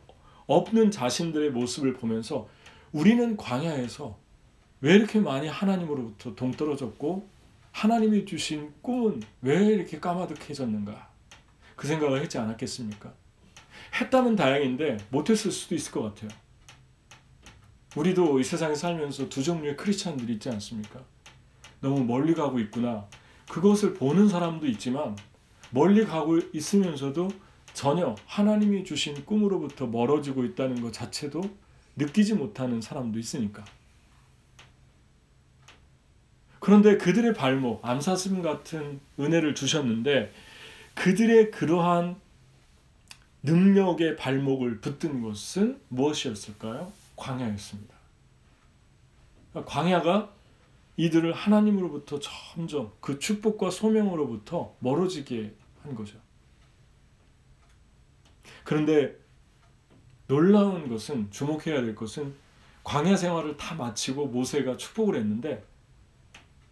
없는 0.46 0.90
자신들의 0.90 1.50
모습을 1.50 1.94
보면서 1.94 2.48
우리는 2.92 3.36
광야에서 3.36 4.18
왜 4.80 4.94
이렇게 4.94 5.18
많이 5.20 5.48
하나님으로부터 5.48 6.34
동떨어졌고 6.34 7.28
하나님이 7.72 8.24
주신 8.24 8.72
꿈은 8.80 9.22
왜 9.42 9.66
이렇게 9.66 10.00
까마득해졌는가 10.00 11.10
그 11.74 11.86
생각을 11.86 12.22
했지 12.22 12.38
않았겠습니까? 12.38 13.12
했다면 14.00 14.36
다행인데 14.36 14.96
못했을 15.10 15.50
수도 15.50 15.74
있을 15.74 15.92
것 15.92 16.02
같아요. 16.02 16.30
우리도 17.96 18.38
이 18.38 18.44
세상에 18.44 18.74
살면서 18.74 19.28
두 19.30 19.42
종류의 19.42 19.76
크리스찬들이 19.76 20.34
있지 20.34 20.50
않습니까? 20.50 21.00
너무 21.80 22.04
멀리 22.04 22.34
가고 22.34 22.58
있구나. 22.60 23.06
그것을 23.48 23.94
보는 23.94 24.28
사람도 24.28 24.66
있지만 24.66 25.16
멀리 25.70 26.04
가고 26.04 26.38
있으면서도 26.52 27.28
전혀 27.72 28.14
하나님이 28.26 28.84
주신 28.84 29.24
꿈으로부터 29.24 29.86
멀어지고 29.86 30.44
있다는 30.44 30.82
것 30.82 30.92
자체도 30.92 31.42
느끼지 31.96 32.34
못하는 32.34 32.80
사람도 32.82 33.18
있으니까. 33.18 33.64
그런데 36.58 36.98
그들의 36.98 37.32
발목, 37.32 37.86
암사슴 37.86 38.42
같은 38.42 39.00
은혜를 39.18 39.54
주셨는데 39.54 40.32
그들의 40.94 41.50
그러한 41.50 42.16
능력의 43.42 44.16
발목을 44.16 44.80
붙든 44.80 45.22
것은 45.22 45.80
무엇이었을까요? 45.88 46.92
광야였습니다. 47.16 47.96
광야가 49.64 50.32
이들을 50.96 51.32
하나님으로부터 51.32 52.18
점점 52.18 52.92
그 53.00 53.18
축복과 53.18 53.70
소명으로부터 53.70 54.74
멀어지게 54.80 55.54
한 55.82 55.94
거죠. 55.94 56.18
그런데 58.64 59.16
놀라운 60.26 60.88
것은 60.88 61.30
주목해야 61.30 61.82
될 61.82 61.94
것은 61.94 62.34
광야 62.82 63.16
생활을 63.16 63.56
다 63.56 63.74
마치고 63.74 64.26
모세가 64.26 64.76
축복을 64.76 65.16
했는데 65.16 65.64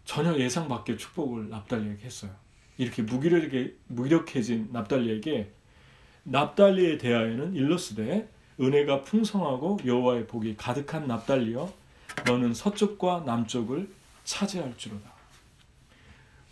전혀 0.05 0.37
예상 0.39 0.69
밖의 0.69 0.99
축복을 0.99 1.49
납달리에게 1.49 2.05
했어요. 2.05 2.31
이렇게 2.77 3.03
무기력해, 3.03 3.73
무기력해진 3.89 4.71
납달리에게 4.73 5.53
납달리에 6.25 6.99
대하여는 6.99 7.55
일러스되 7.55 8.29
은혜가 8.61 9.03
풍성하고 9.03 9.79
여호와의 9.85 10.27
복이 10.27 10.57
가득한 10.57 11.07
납달리여 11.07 11.73
너는 12.27 12.55
서쪽과 12.55 13.25
남쪽을 13.27 13.89
차지할지로다. 14.25 15.13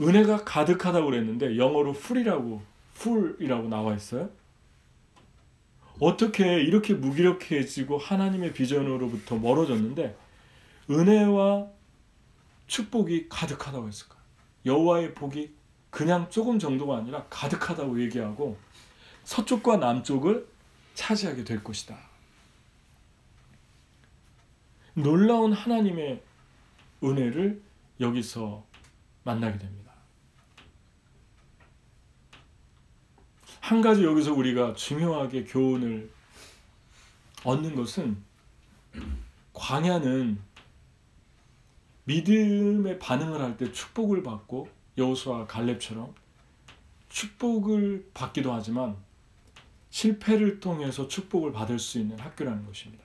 은혜가 0.01 0.45
가득하다고 0.45 1.07
그랬는데 1.07 1.57
영어로 1.57 1.93
풀이라고 1.93 2.63
풀이라고 2.95 3.69
나와 3.69 3.95
있어요. 3.95 4.31
어떻게 6.01 6.61
이렇게 6.61 6.95
무기력해지고 6.95 7.99
하나님의 7.99 8.53
비전으로부터 8.53 9.37
멀어졌는데 9.37 10.17
은혜와 10.91 11.69
축복이 12.67 13.29
가득하다고 13.29 13.87
했을까? 13.87 14.17
여호와의 14.67 15.15
복이 15.15 15.53
그냥 15.91 16.29
조금 16.31 16.59
정도가 16.59 16.97
아니라 16.97 17.25
가득하다고 17.29 18.01
얘기하고 18.03 18.57
서쪽과 19.25 19.77
남쪽을 19.77 20.49
차지하게 20.95 21.45
될 21.45 21.63
것이다. 21.65 21.99
놀라운 24.95 25.53
하나님의 25.53 26.23
은혜를 27.03 27.63
여기서 28.01 28.65
만나게 29.25 29.59
됩니다. 29.59 29.93
한 33.61 33.81
가지 33.81 34.05
여기서 34.05 34.33
우리가 34.35 34.75
중요하게 34.75 35.45
교훈을 35.45 36.11
얻는 37.45 37.75
것은 37.75 38.23
광야는 39.55 40.39
믿음의 42.05 42.99
반응을 42.99 43.41
할 43.41 43.57
때 43.57 43.71
축복을 43.73 44.23
받고 44.23 44.69
여호수아 44.99 45.47
갈렙처럼 45.47 46.13
축복을 47.09 48.11
받기도 48.13 48.53
하지만 48.53 48.97
실패를 49.93 50.59
통해서 50.59 51.07
축복을 51.07 51.53
받을 51.53 51.79
수 51.79 51.99
있는 51.99 52.19
학교라는 52.19 52.65
것입니다. 52.65 53.05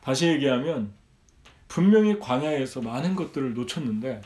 다시 0.00 0.28
얘기하면 0.28 0.92
분명히 1.66 2.18
광야에서 2.18 2.80
많은 2.80 3.16
것들을 3.16 3.54
놓쳤는데 3.54 4.22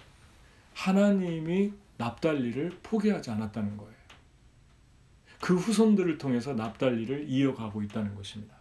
하나님이 0.75 1.73
납달리를 1.97 2.79
포기하지 2.83 3.31
않았다는 3.31 3.77
거예요. 3.79 3.95
그 5.41 5.57
후손들을 5.57 6.19
통해서 6.19 6.53
납달리를 6.53 7.29
이어가고 7.29 7.83
있다는 7.83 8.15
것입니다. 8.15 8.55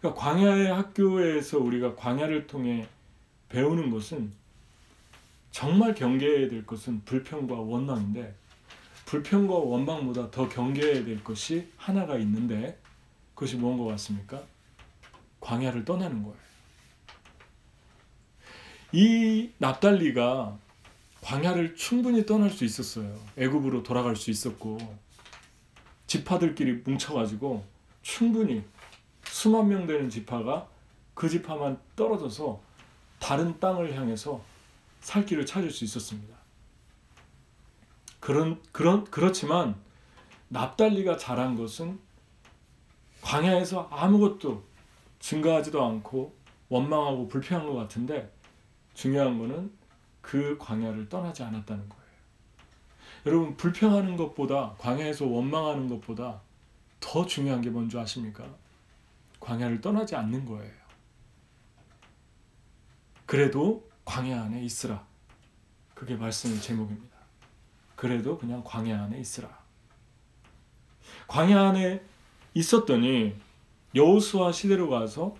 그러니까 0.00 0.20
광야의 0.20 0.72
학교에서 0.72 1.58
우리가 1.58 1.94
광야를 1.94 2.46
통해 2.46 2.88
배우는 3.50 3.90
것은 3.90 4.32
정말 5.50 5.94
경계해야 5.94 6.48
될 6.48 6.64
것은 6.64 7.04
불평과 7.04 7.54
원망인데 7.54 8.34
불평과 9.06 9.54
원망보다 9.54 10.30
더 10.30 10.48
경계해야 10.48 11.04
될 11.04 11.22
것이 11.22 11.70
하나가 11.76 12.16
있는데 12.18 12.78
그것이 13.34 13.56
무엇인 13.56 13.78
것 13.78 13.84
같습니까? 13.92 14.42
광야를 15.40 15.84
떠나는 15.84 16.22
거예요. 16.22 16.36
이 18.92 19.50
납달리가 19.58 20.56
광야를 21.20 21.74
충분히 21.74 22.24
떠날 22.24 22.50
수 22.50 22.64
있었어요. 22.64 23.18
애굽으로 23.36 23.82
돌아갈 23.82 24.14
수 24.14 24.30
있었고 24.30 24.78
지파들끼리 26.06 26.82
뭉쳐가지고 26.84 27.64
충분히 28.02 28.62
수만 29.24 29.68
명 29.68 29.86
되는 29.86 30.08
지파가 30.08 30.68
그 31.14 31.28
지파만 31.28 31.78
떨어져서 31.96 32.60
다른 33.18 33.58
땅을 33.58 33.96
향해서 33.96 34.42
살 35.00 35.24
길을 35.24 35.46
찾을 35.46 35.70
수 35.70 35.84
있었습니다. 35.84 36.43
그런 38.24 38.58
그런 38.72 39.04
그렇지만 39.04 39.76
납달리가 40.48 41.18
잘한 41.18 41.56
것은 41.56 42.00
광야에서 43.20 43.88
아무것도 43.92 44.64
증가하지도 45.18 45.84
않고 45.84 46.34
원망하고 46.70 47.28
불평한 47.28 47.66
것 47.66 47.74
같은데 47.74 48.32
중요한 48.94 49.38
거는 49.38 49.70
그 50.22 50.56
광야를 50.58 51.10
떠나지 51.10 51.42
않았다는 51.42 51.86
거예요. 51.86 52.04
여러분 53.26 53.58
불평하는 53.58 54.16
것보다 54.16 54.74
광야에서 54.78 55.26
원망하는 55.26 55.90
것보다 55.90 56.40
더 57.00 57.26
중요한 57.26 57.60
게 57.60 57.68
뭔지 57.68 57.98
아십니까? 57.98 58.42
광야를 59.38 59.82
떠나지 59.82 60.16
않는 60.16 60.46
거예요. 60.46 60.72
그래도 63.26 63.86
광야 64.06 64.44
안에 64.44 64.64
있으라. 64.64 65.06
그게 65.92 66.16
말씀의 66.16 66.62
제목입니다. 66.62 67.13
그래도 67.96 68.38
그냥 68.38 68.62
광야 68.64 69.04
안에 69.04 69.18
있으라. 69.18 69.48
광야 71.28 71.68
안에 71.68 72.02
있었더니 72.54 73.34
여호수아 73.94 74.52
시대로 74.52 74.88
가서 74.88 75.36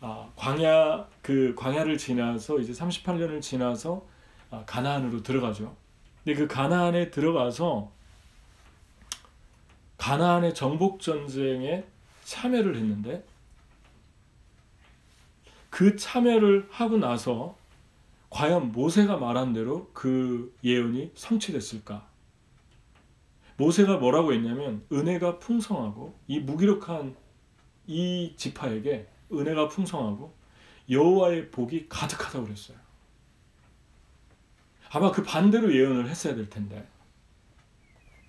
아, 0.00 0.28
광야 0.34 1.06
그 1.22 1.54
광야를 1.56 1.96
지나서 1.96 2.58
이제 2.58 2.72
38년을 2.72 3.40
지나서 3.40 4.04
아, 4.50 4.64
가나안으로 4.66 5.22
들어가죠. 5.22 5.76
근데 6.24 6.38
그 6.38 6.48
가나안에 6.48 7.10
들어가서 7.10 7.90
가나안의 9.98 10.54
정복 10.54 11.00
전쟁에 11.00 11.84
참여를 12.24 12.76
했는데 12.76 13.24
그 15.70 15.96
참여를 15.96 16.68
하고 16.70 16.98
나서 16.98 17.56
과연 18.32 18.72
모세가 18.72 19.18
말한 19.18 19.52
대로 19.52 19.90
그 19.92 20.56
예언이 20.64 21.12
성취됐을까? 21.14 22.08
모세가 23.58 23.98
뭐라고 23.98 24.32
했냐면 24.32 24.86
은혜가 24.90 25.38
풍성하고 25.38 26.18
이 26.26 26.40
무기력한 26.40 27.14
이 27.86 28.32
지파에게 28.36 29.06
은혜가 29.30 29.68
풍성하고 29.68 30.34
여호와의 30.88 31.50
복이 31.50 31.90
가득하다고 31.90 32.46
그랬어요. 32.46 32.78
아마 34.90 35.12
그 35.12 35.22
반대로 35.22 35.74
예언을 35.74 36.08
했어야 36.08 36.34
될 36.34 36.48
텐데 36.48 36.88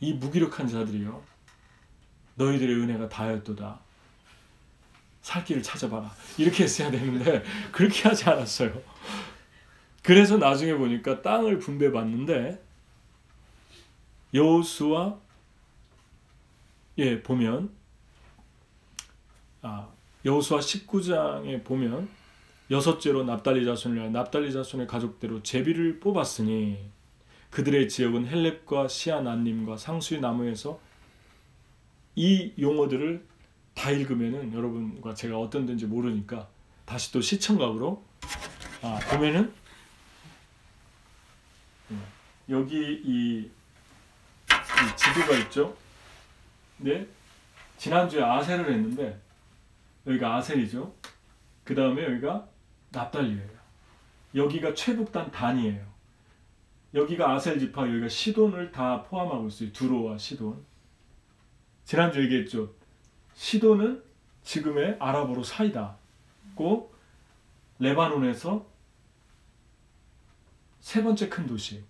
이 0.01 0.13
무기력한 0.13 0.67
자들이요 0.67 1.23
너희들의 2.35 2.75
은혜가 2.75 3.07
다였도다 3.07 3.79
살 5.21 5.45
길을 5.45 5.63
찾아봐라 5.63 6.13
이렇게 6.37 6.65
했어야 6.65 6.91
되는데 6.91 7.41
그렇게 7.71 8.09
하지 8.09 8.29
않았어요. 8.29 8.81
그래서 10.03 10.37
나중에 10.37 10.75
보니까 10.75 11.21
땅을 11.21 11.59
분배받는데 11.59 12.61
여호수아 14.33 15.17
예 16.97 17.23
보면 17.23 17.71
아 19.61 19.87
여호수아 20.25 20.59
19장에 20.59 21.63
보면 21.63 22.09
여섯째로 22.69 23.23
납달리 23.23 23.65
자손을 23.65 24.11
납달리 24.11 24.51
자손의 24.51 24.87
가족대로 24.87 25.41
제비를 25.41 25.99
뽑았으니 25.99 26.91
그들의 27.49 27.87
지역은 27.87 28.27
헬렙과 28.27 28.87
시아나님과 28.89 29.77
상수의 29.77 30.19
나무에서 30.19 30.79
이 32.15 32.51
용어들을 32.59 33.25
다 33.73 33.91
읽으면은 33.91 34.53
여러분과 34.53 35.13
제가 35.13 35.39
어떤 35.39 35.65
데인지 35.65 35.85
모르니까 35.85 36.47
다시 36.85 37.11
또 37.11 37.21
시청각으로 37.21 38.03
아, 38.81 38.99
보면은 39.11 39.53
여기 42.49 43.01
이, 43.03 43.39
이 43.39 43.49
지도가 44.95 45.37
있죠. 45.43 45.75
네. 46.77 47.07
지난주에 47.77 48.21
아셀을 48.21 48.71
했는데 48.71 49.19
여기가 50.05 50.35
아셀이죠. 50.35 50.93
그 51.63 51.75
다음에 51.75 52.03
여기가 52.03 52.47
납달리예요. 52.91 53.49
여기가 54.35 54.73
최북단 54.73 55.31
단이에요. 55.31 55.93
여기가 56.93 57.33
아셀 57.33 57.59
지파, 57.59 57.87
여기가 57.87 58.07
시돈을 58.07 58.71
다 58.71 59.03
포함하고 59.03 59.47
있어요. 59.47 59.71
두로와 59.71 60.17
시돈. 60.17 60.63
지난주 61.85 62.21
얘기했죠. 62.23 62.71
시돈은 63.33 64.03
지금의 64.43 64.97
아랍어로 64.99 65.43
사이다 65.43 65.97
고 66.55 66.93
레바논에서 67.79 68.65
세 70.79 71.01
번째 71.01 71.29
큰 71.29 71.47
도시. 71.47 71.83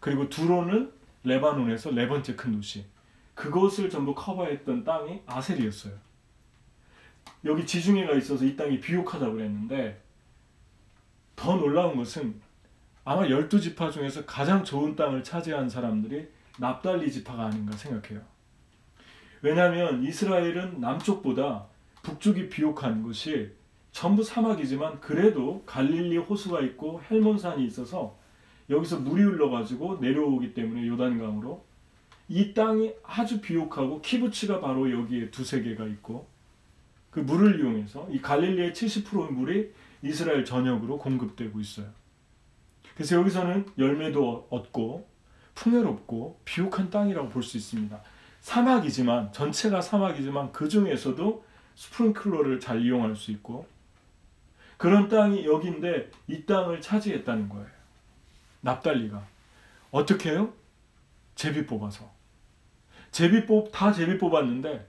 그리고 0.00 0.28
두로는 0.28 0.92
레바논에서 1.24 1.92
네 1.92 2.08
번째 2.08 2.34
큰 2.34 2.52
도시. 2.52 2.84
그것을 3.34 3.88
전부 3.88 4.14
커버했던 4.14 4.84
땅이 4.84 5.22
아셀이었어요. 5.26 5.94
여기 7.44 7.66
지중해가 7.66 8.14
있어서 8.14 8.44
이 8.44 8.56
땅이 8.56 8.80
비옥하다고 8.80 9.34
그랬는데 9.34 10.00
더 11.36 11.56
놀라운 11.56 11.96
것은 11.96 12.40
아마 13.04 13.28
열두 13.28 13.60
지파 13.60 13.90
중에서 13.90 14.26
가장 14.26 14.62
좋은 14.62 14.94
땅을 14.94 15.24
차지한 15.24 15.68
사람들이 15.68 16.28
납달리 16.58 17.10
지파가 17.10 17.46
아닌가 17.46 17.76
생각해요. 17.76 18.20
왜냐하면 19.42 20.02
이스라엘은 20.02 20.80
남쪽보다 20.80 21.66
북쪽이 22.02 22.50
비옥한 22.50 23.02
것이 23.02 23.52
전부 23.92 24.22
사막이지만 24.22 25.00
그래도 25.00 25.62
갈릴리 25.64 26.18
호수가 26.18 26.60
있고 26.60 27.00
헬몬산이 27.10 27.64
있어서 27.66 28.19
여기서 28.70 29.00
물이 29.00 29.22
흘러가지고 29.22 29.98
내려오기 30.00 30.54
때문에 30.54 30.86
요단강으로 30.86 31.64
이 32.28 32.54
땅이 32.54 32.92
아주 33.02 33.40
비옥하고 33.40 34.00
키부츠가 34.00 34.60
바로 34.60 34.90
여기에 34.90 35.30
두세 35.30 35.62
개가 35.62 35.84
있고 35.86 36.28
그 37.10 37.18
물을 37.18 37.58
이용해서 37.58 38.08
이 38.10 38.20
갈릴리의 38.20 38.72
70%의 38.72 39.32
물이 39.32 39.72
이스라엘 40.02 40.44
전역으로 40.44 40.98
공급되고 40.98 41.58
있어요. 41.60 41.86
그래서 42.94 43.16
여기서는 43.16 43.66
열매도 43.76 44.46
얻고 44.50 45.08
풍요롭고 45.56 46.40
비옥한 46.44 46.90
땅이라고 46.90 47.28
볼 47.28 47.42
수 47.42 47.56
있습니다. 47.56 48.00
사막이지만 48.40 49.32
전체가 49.32 49.80
사막이지만 49.80 50.52
그 50.52 50.68
중에서도 50.68 51.44
스프링클러를 51.74 52.60
잘 52.60 52.80
이용할 52.82 53.16
수 53.16 53.32
있고 53.32 53.66
그런 54.76 55.08
땅이 55.08 55.44
여기인데 55.44 56.10
이 56.28 56.46
땅을 56.46 56.80
차지했다는 56.80 57.48
거예요. 57.48 57.79
납달리가 58.60 59.26
어떻게 59.90 60.30
해요? 60.30 60.52
제비 61.34 61.66
뽑아서 61.66 62.10
제비 63.10 63.46
뽑 63.46 63.72
다 63.72 63.92
제비 63.92 64.18
뽑았는데 64.18 64.88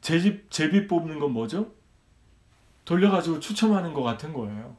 제집 0.00 0.50
제비 0.50 0.86
뽑는 0.86 1.18
건 1.18 1.32
뭐죠? 1.32 1.72
돌려가지고 2.84 3.40
추첨하는 3.40 3.92
것 3.92 4.02
같은 4.02 4.32
거예요. 4.32 4.76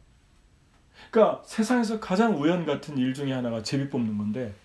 그러니까 1.12 1.44
세상에서 1.46 2.00
가장 2.00 2.42
우연 2.42 2.66
같은 2.66 2.98
일 2.98 3.14
중에 3.14 3.34
하나가 3.34 3.62
제비 3.62 3.90
뽑는 3.90 4.18
건데 4.18 4.56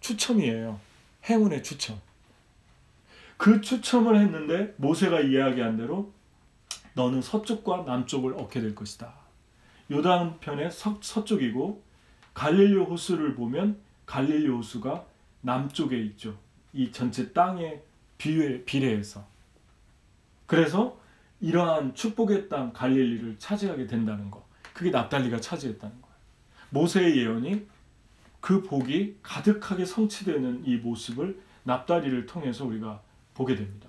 추첨이에요. 0.00 0.78
행운의 1.28 1.62
추첨. 1.62 2.00
그 3.36 3.60
추첨을 3.60 4.16
했는데 4.20 4.74
모세가 4.76 5.20
이야기한 5.20 5.76
대로 5.76 6.12
너는 6.94 7.22
서쪽과 7.22 7.82
남쪽을 7.84 8.34
얻게 8.34 8.60
될 8.60 8.74
것이다. 8.74 9.12
요단 9.90 10.38
편의 10.40 10.70
서, 10.70 10.98
서쪽이고 11.00 11.82
갈릴리 12.34 12.76
호수를 12.76 13.34
보면 13.34 13.78
갈릴리 14.06 14.48
호수가 14.48 15.04
남쪽에 15.42 15.98
있죠. 15.98 16.36
이 16.72 16.90
전체 16.90 17.32
땅에 17.32 17.80
비례, 18.18 18.64
비례해서. 18.64 19.26
그래서 20.46 20.98
이러한 21.40 21.94
축복의 21.94 22.48
땅 22.48 22.72
갈릴리를 22.72 23.36
차지하게 23.38 23.86
된다는 23.86 24.30
거. 24.30 24.46
그게 24.72 24.90
납달리가 24.90 25.40
차지했다는 25.40 26.00
거예요. 26.00 26.14
모세의 26.70 27.18
예언이 27.18 27.66
그 28.40 28.62
복이 28.62 29.18
가득하게 29.22 29.84
성취되는 29.84 30.64
이 30.66 30.76
모습을 30.76 31.40
납달리를 31.64 32.26
통해서 32.26 32.64
우리가 32.64 33.00
보게 33.34 33.54
됩니다. 33.54 33.88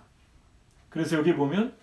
그래서 0.89 1.17
여기 1.17 1.33
보면 1.33 1.75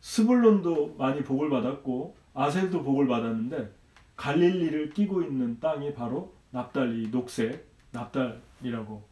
스불론도 0.00 0.96
많이 0.98 1.22
복을 1.22 1.50
받았고 1.50 2.16
아셀도 2.34 2.82
복을 2.82 3.06
받았는데 3.06 3.72
갈릴리를 4.20 4.90
끼고 4.90 5.22
있는 5.22 5.58
땅이 5.60 5.94
바로 5.94 6.34
납달리 6.50 7.10
녹색 7.10 7.66
납달이라고 7.92 9.08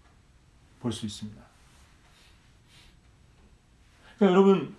볼 0.81 0.93
수 0.93 1.07
있습니다. 1.07 1.43
그러니까 4.19 4.37
여러분 4.39 4.77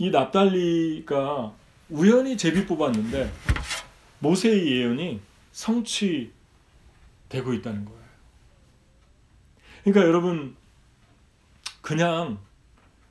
이 0.00 0.10
납달리가 0.10 1.54
우연히 1.88 2.36
제비 2.36 2.66
뽑았는데 2.66 3.32
모세의 4.18 4.72
예언이 4.72 5.20
성취되고 5.52 6.32
있다는 7.28 7.84
거예요. 7.84 8.00
그러니까 9.84 10.04
여러분 10.04 10.56
그냥 11.80 12.40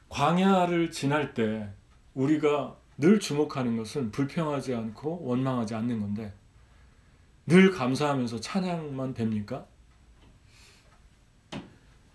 광야를 0.10 0.92
지날 0.92 1.34
때 1.34 1.70
우리가 2.14 2.76
늘 2.98 3.20
주목하는 3.20 3.78
것은 3.78 4.12
불평하지 4.12 4.74
않고 4.74 5.24
원망하지 5.24 5.76
않는 5.76 6.00
건데 6.00 6.34
늘 7.46 7.72
감사하면서 7.72 8.40
찬양만 8.42 9.14
됩니까? 9.14 9.66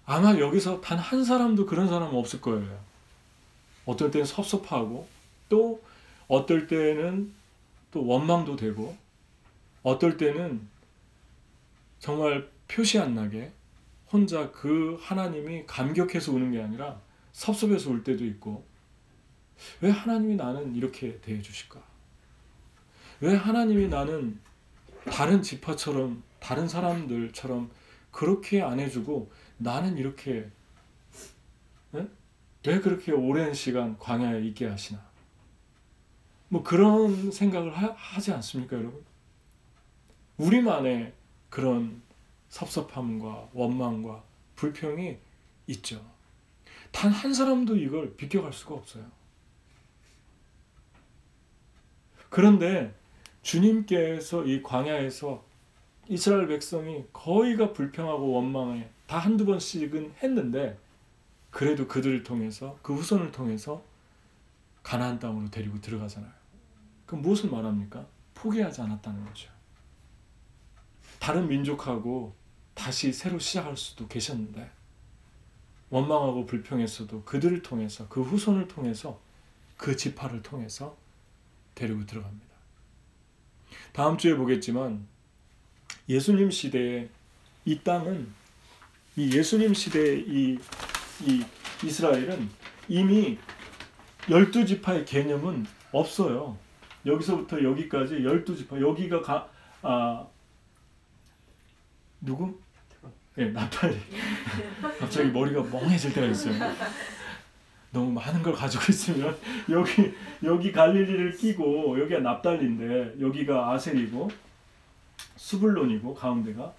아마 0.07 0.37
여기서 0.39 0.81
단 0.81 0.99
한 0.99 1.25
사람도 1.25 1.67
그런 1.67 1.87
사람은 1.87 2.17
없을 2.17 2.41
거예요. 2.41 2.81
어떨 3.87 4.11
때는 4.11 4.27
섭섭하고 4.27 5.07
또 5.49 5.83
어떨 6.29 6.67
때는 6.67 7.33
또 7.91 8.07
원망도 8.07 8.57
되고 8.57 8.97
어떨 9.83 10.17
때는 10.17 10.69
정말 11.99 12.51
표시 12.69 12.99
안 12.99 13.15
나게 13.15 13.53
혼자 14.11 14.51
그 14.51 14.99
하나님이 15.01 15.67
감격해서 15.67 16.33
우는 16.33 16.53
게 16.53 16.61
아니라 16.61 17.01
섭섭해서 17.33 17.91
울 17.91 18.03
때도 18.03 18.25
있고 18.25 18.65
왜 19.81 19.91
하나님이 19.91 20.37
나는 20.37 20.75
이렇게 20.75 21.21
대해 21.21 21.41
주실까? 21.41 21.83
왜 23.21 23.35
하나님이 23.35 23.89
나는 23.89 24.41
다른 25.11 25.43
지파처럼 25.43 26.23
다른 26.39 26.69
사람들처럼 26.69 27.71
그렇게 28.11 28.63
안 28.63 28.81
해주고 28.81 29.31
나는 29.59 29.99
이렇게 29.99 30.51
네? 31.93 32.07
왜 32.67 32.81
그렇게 32.81 33.13
오랜 33.13 33.53
시간 33.55 33.99
광야에 33.99 34.41
있게 34.47 34.67
하시나? 34.67 35.01
뭐 36.49 36.63
그런 36.63 37.31
생각을 37.31 37.71
하, 37.77 38.21
지 38.21 38.33
않습니까, 38.33 38.77
여러분? 38.77 39.05
우리만의 40.37 41.13
그런 41.49 42.03
섭섭함과 42.49 43.51
원망과 43.53 44.25
불평이 44.57 45.17
있죠. 45.69 46.05
단 46.91 47.13
한 47.13 47.33
사람도 47.33 47.77
이걸 47.77 48.17
비껴갈 48.17 48.53
수가 48.53 48.75
없어요. 48.75 49.05
그런데 52.31 52.95
주님께서 53.43 54.45
이 54.47 54.63
광야에서 54.63 55.45
이스라엘 56.09 56.49
백성이 56.49 57.05
거의가 57.13 57.73
불평하고 57.73 58.33
원망해 58.33 58.89
다 59.07 59.19
한두 59.19 59.45
번씩은 59.45 60.15
했는데 60.23 60.79
그래도 61.51 61.87
그들을 61.87 62.23
통해서 62.23 62.79
그 62.83 62.95
후손을 62.95 63.33
통해서 63.33 63.83
가나안 64.83 65.19
땅으로 65.19 65.51
데리고 65.51 65.81
들어가잖아요. 65.81 66.33
그럼 67.07 67.23
무엇을 67.23 67.51
말합니까? 67.51 68.07
포기하지 68.35 68.81
않았다는 68.83 69.25
거죠. 69.25 69.51
다른 71.19 71.49
민족하고 71.49 72.35
다시 72.75 73.13
새로 73.13 73.39
시작할 73.39 73.77
수도 73.77 74.09
계셨는데 74.09 74.71
원망하고 75.91 76.47
불평했어도 76.47 77.25
그들을 77.25 77.63
통해서 77.63 78.09
그 78.09 78.23
후손을 78.23 78.69
통해서 78.69 79.21
그 79.77 79.97
지파를 79.97 80.43
통해서 80.43 80.97
데리고 81.81 82.05
들어갑니다. 82.05 82.47
다음 83.93 84.19
주에 84.19 84.37
보겠지만 84.37 85.07
예수님 86.09 86.51
시대에 86.51 87.09
이 87.65 87.81
땅은 87.81 88.31
이 89.17 89.35
예수님 89.35 89.73
시대의 89.73 90.21
이, 90.29 90.59
이 91.23 91.45
이스라엘은 91.83 92.51
이미 92.89 93.39
열두 94.29 94.67
지파의 94.67 95.07
개념은 95.07 95.67
없어요. 95.93 96.59
여기서부터 97.07 97.63
여기까지 97.63 98.23
열두 98.23 98.57
지파 98.57 98.79
여기가 98.79 99.23
가, 99.23 99.51
아 99.81 100.27
누구? 102.21 102.61
예, 103.39 103.45
네, 103.45 103.51
나팔리. 103.53 103.99
갑자기 105.01 105.31
머리가 105.31 105.63
멍해질 105.63 106.13
때가 106.13 106.27
있어요. 106.27 106.55
너무 107.93 108.13
많은 108.13 108.43
걸 108.43 108.53
가지고 108.53 108.85
있으면 108.91 109.37
여기 109.69 110.15
여기 110.45 110.73
갈릴리를 110.73 111.37
끼고 111.37 112.01
여기가 112.01 112.21
납달리인데 112.21 113.21
여기가 113.21 113.73
아셀이고 113.73 114.31
수블론이고 115.37 116.15
가운데가 116.15 116.73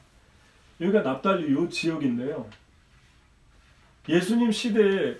여기가 0.79 1.01
납달리 1.01 1.51
요 1.53 1.67
지역인데요. 1.67 2.49
예수님 4.09 4.51
시대에 4.51 5.17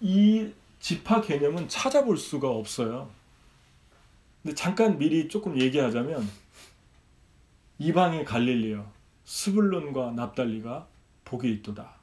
이 0.00 0.52
지파 0.78 1.20
개념은 1.22 1.68
찾아볼 1.68 2.16
수가 2.16 2.48
없어요. 2.48 3.10
근데 4.42 4.54
잠깐 4.54 4.98
미리 4.98 5.28
조금 5.28 5.58
얘기하자면 5.60 6.28
이방의 7.78 8.24
갈릴리요. 8.24 8.90
스불론과 9.24 10.12
납달리가 10.12 10.86
복이 11.24 11.50
있도다. 11.54 11.97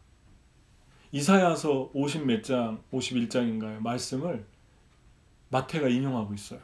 이사야서 1.11 1.91
50 1.93 2.25
몇 2.25 2.43
장, 2.43 2.81
51장인가요? 2.91 3.79
말씀을 3.79 4.45
마태가 5.49 5.87
인용하고 5.87 6.33
있어요. 6.33 6.59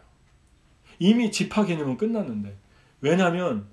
이미 0.99 1.31
지파 1.31 1.65
개념은 1.65 1.97
끝났는데 1.97 2.57
왜냐하면 3.01 3.67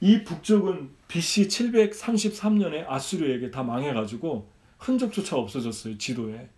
이 0.00 0.24
북쪽은 0.24 0.90
BC 1.08 1.48
733년에 1.48 2.84
아수르에게 2.88 3.50
다 3.50 3.62
망해가지고 3.62 4.50
흔적조차 4.78 5.36
없어졌어요 5.36 5.96
지도에. 5.96 6.48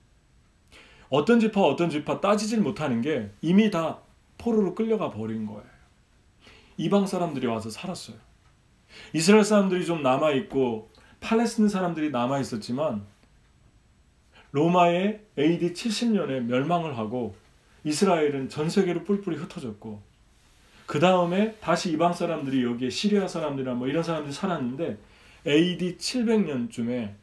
어떤 1.10 1.40
지파 1.40 1.62
어떤 1.62 1.88
지파 1.88 2.20
따지질 2.20 2.60
못하는 2.60 3.00
게 3.00 3.30
이미 3.40 3.70
다 3.70 4.00
포로로 4.38 4.74
끌려가 4.74 5.10
버린 5.10 5.46
거예요. 5.46 5.64
이방 6.76 7.06
사람들이 7.06 7.46
와서 7.46 7.70
살았어요. 7.70 8.16
이스라엘 9.12 9.44
사람들이 9.44 9.84
좀 9.86 10.02
남아 10.02 10.32
있고 10.32 10.90
팔레스틴 11.20 11.68
사람들이 11.68 12.10
남아 12.10 12.40
있었지만 12.40 13.04
로마의 14.52 15.20
AD 15.38 15.72
70년에 15.72 16.40
멸망을 16.40 16.96
하고 16.96 17.36
이스라엘은 17.84 18.48
전 18.48 18.70
세계로 18.70 19.04
뿔뿔이 19.04 19.36
흩어졌고 19.36 20.02
그 20.86 21.00
다음에 21.00 21.54
다시 21.60 21.92
이방 21.92 22.14
사람들이 22.14 22.64
여기에 22.64 22.90
시리아 22.90 23.28
사람들이나 23.28 23.74
뭐 23.74 23.88
이런 23.88 24.02
사람들이 24.02 24.32
살았는데 24.32 24.98
AD 25.46 25.98
700년쯤에 25.98 27.14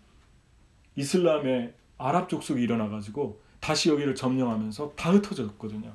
이슬람의 0.96 1.74
아랍 1.98 2.30
족속이 2.30 2.62
일어나가지고 2.62 3.42
다시 3.60 3.90
여기를 3.90 4.16
점령하면서 4.16 4.94
다 4.96 5.12
흩어졌거든요. 5.12 5.92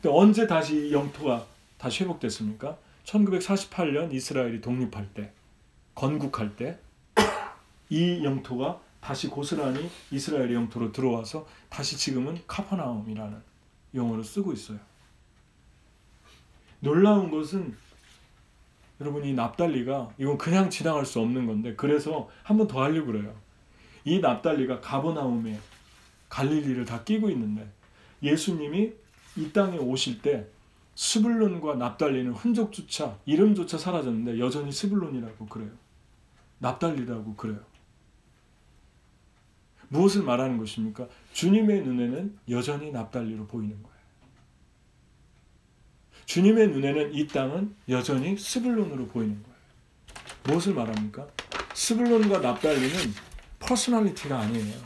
근데 0.00 0.08
언제 0.08 0.46
다시 0.46 0.90
영토가 0.92 1.44
다시 1.76 2.04
회복됐습니까? 2.04 2.78
1948년 3.04 4.12
이스라엘이 4.12 4.60
독립할 4.60 5.08
때, 5.12 5.32
건국할 5.94 6.56
때, 6.56 6.78
이 7.90 8.24
영토가 8.24 8.80
다시 9.00 9.28
고스란히 9.28 9.90
이스라엘의 10.10 10.54
영토로 10.54 10.92
들어와서 10.92 11.46
다시 11.68 11.96
지금은 11.96 12.40
카퍼나움이라는 12.46 13.42
용어를 13.94 14.22
쓰고 14.24 14.52
있어요. 14.52 14.78
놀라운 16.80 17.30
것은 17.30 17.76
여러분 19.00 19.24
이 19.24 19.32
납달리가 19.34 20.10
이건 20.18 20.36
그냥 20.38 20.68
지나갈 20.70 21.06
수 21.06 21.20
없는 21.20 21.46
건데 21.46 21.74
그래서 21.76 22.28
한 22.42 22.58
번 22.58 22.66
더 22.68 22.82
하려고 22.82 23.06
그래요. 23.12 23.34
이 24.04 24.20
납달리가 24.20 24.80
가버나움에 24.80 25.58
갈릴리를 26.28 26.84
다 26.84 27.02
끼고 27.04 27.30
있는데 27.30 27.70
예수님이 28.22 28.92
이 29.36 29.52
땅에 29.52 29.78
오실 29.78 30.20
때 30.22 30.46
스불론과 30.94 31.76
납달리는 31.76 32.32
흔적조차 32.32 33.18
이름조차 33.24 33.78
사라졌는데 33.78 34.38
여전히 34.38 34.70
스불론이라고 34.70 35.46
그래요. 35.46 35.70
납달리라고 36.58 37.34
그래요. 37.36 37.58
무엇을 39.90 40.22
말하는 40.22 40.56
것입니까? 40.56 41.08
주님의 41.32 41.82
눈에는 41.82 42.38
여전히 42.48 42.90
납달리로 42.92 43.46
보이는 43.46 43.82
거예요. 43.82 44.00
주님의 46.26 46.68
눈에는 46.68 47.12
이 47.12 47.26
땅은 47.26 47.74
여전히 47.88 48.38
스불론으로 48.38 49.08
보이는 49.08 49.42
거예요. 49.42 49.56
무엇을 50.44 50.74
말합니까? 50.74 51.26
스불론과 51.74 52.38
납달리는 52.38 52.96
personality가 53.58 54.38
아니에요. 54.38 54.78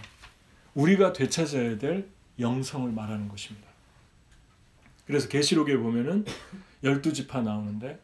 우리가 0.75 1.13
되찾아야 1.13 1.77
될 1.77 2.09
영성을 2.39 2.91
말하는 2.91 3.29
것입니다. 3.29 3.69
그래서 5.07 5.29
계시록에 5.29 5.77
보면은 5.77 6.25
열두 6.83 7.13
지파 7.13 7.43
나오는데 7.43 8.01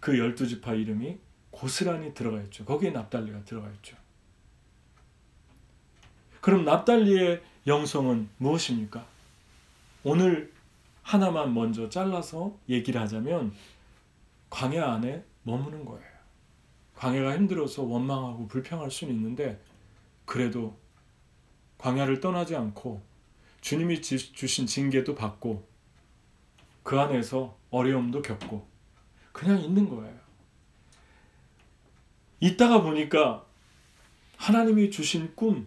그 0.00 0.18
열두 0.18 0.48
지파 0.48 0.74
이름이 0.74 1.18
고스란히 1.50 2.12
들어가 2.12 2.40
있죠. 2.42 2.64
거기에 2.64 2.90
납달리가 2.90 3.44
들어가 3.44 3.70
있죠. 3.74 3.96
그럼 6.40 6.64
납달리의 6.64 7.42
영성은 7.66 8.28
무엇입니까? 8.38 9.04
오늘 10.02 10.52
하나만 11.02 11.54
먼저 11.54 11.88
잘라서 11.88 12.56
얘기를 12.68 13.00
하자면 13.00 13.52
광야 14.48 14.92
안에 14.92 15.24
머무는 15.42 15.84
거예요. 15.84 16.10
광야가 16.96 17.34
힘들어서 17.34 17.82
원망하고 17.82 18.46
불평할 18.48 18.90
수는 18.90 19.14
있는데 19.14 19.60
그래도 20.24 20.76
광야를 21.78 22.20
떠나지 22.20 22.56
않고 22.56 23.02
주님이 23.60 24.02
주신 24.02 24.66
징계도 24.66 25.14
받고 25.14 25.66
그 26.82 26.98
안에서 26.98 27.56
어려움도 27.70 28.22
겪고 28.22 28.66
그냥 29.32 29.60
있는 29.60 29.88
거예요. 29.88 30.18
있다가 32.40 32.82
보니까 32.82 33.46
하나님이 34.36 34.90
주신 34.90 35.34
꿈, 35.36 35.66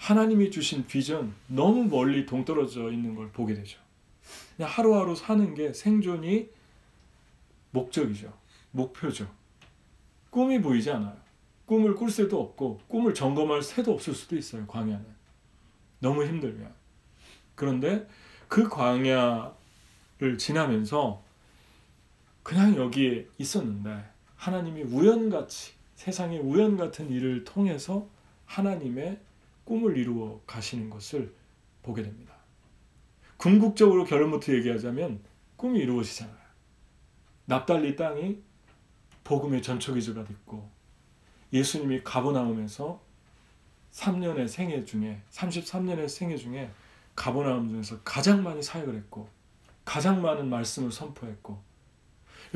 하나님이 0.00 0.50
주신 0.50 0.86
비전 0.86 1.34
너무 1.46 1.84
멀리 1.84 2.24
동떨어져 2.24 2.90
있는 2.90 3.14
걸 3.14 3.30
보게 3.32 3.52
되죠. 3.52 3.78
그냥 4.56 4.70
하루하루 4.70 5.14
사는 5.14 5.54
게 5.54 5.74
생존이 5.74 6.48
목적이죠. 7.70 8.32
목표죠. 8.70 9.30
꿈이 10.30 10.58
보이지 10.60 10.90
않아요. 10.90 11.14
꿈을 11.66 11.94
꿀 11.94 12.10
새도 12.10 12.40
없고 12.40 12.80
꿈을 12.88 13.12
점검할 13.12 13.62
새도 13.62 13.92
없을 13.92 14.14
수도 14.14 14.36
있어요. 14.36 14.66
광야는. 14.66 15.04
너무 15.98 16.24
힘들면. 16.24 16.72
그런데 17.54 18.08
그 18.48 18.70
광야를 18.70 19.52
지나면서 20.38 21.22
그냥 22.42 22.74
여기에 22.74 23.28
있었는데 23.36 24.02
하나님이 24.34 24.82
우연같이 24.82 25.74
세상의 25.96 26.38
우연 26.38 26.78
같은 26.78 27.10
일을 27.10 27.44
통해서 27.44 28.08
하나님의 28.46 29.20
꿈을 29.70 29.96
이루어 29.96 30.40
가시는 30.48 30.90
것을 30.90 31.32
보게 31.80 32.02
됩니다. 32.02 32.34
궁극적으로 33.36 34.04
결론부터 34.04 34.52
얘기하자면 34.54 35.20
꿈이 35.54 35.78
이루어지잖아요. 35.78 36.36
납달리 37.44 37.94
땅이 37.94 38.42
복음의 39.22 39.62
전초기주가 39.62 40.24
됐고 40.24 40.68
예수님이 41.52 42.02
가버나움에서 42.02 43.00
3년의 43.92 44.48
생애 44.48 44.84
중에 44.84 45.22
33년의 45.30 46.08
생애 46.08 46.36
중에 46.36 46.68
가버나움 47.14 47.68
중에서 47.68 48.00
가장 48.00 48.42
많이 48.42 48.60
사역을 48.60 48.96
했고 48.96 49.28
가장 49.84 50.20
많은 50.20 50.50
말씀을 50.50 50.90
선포했고 50.90 51.62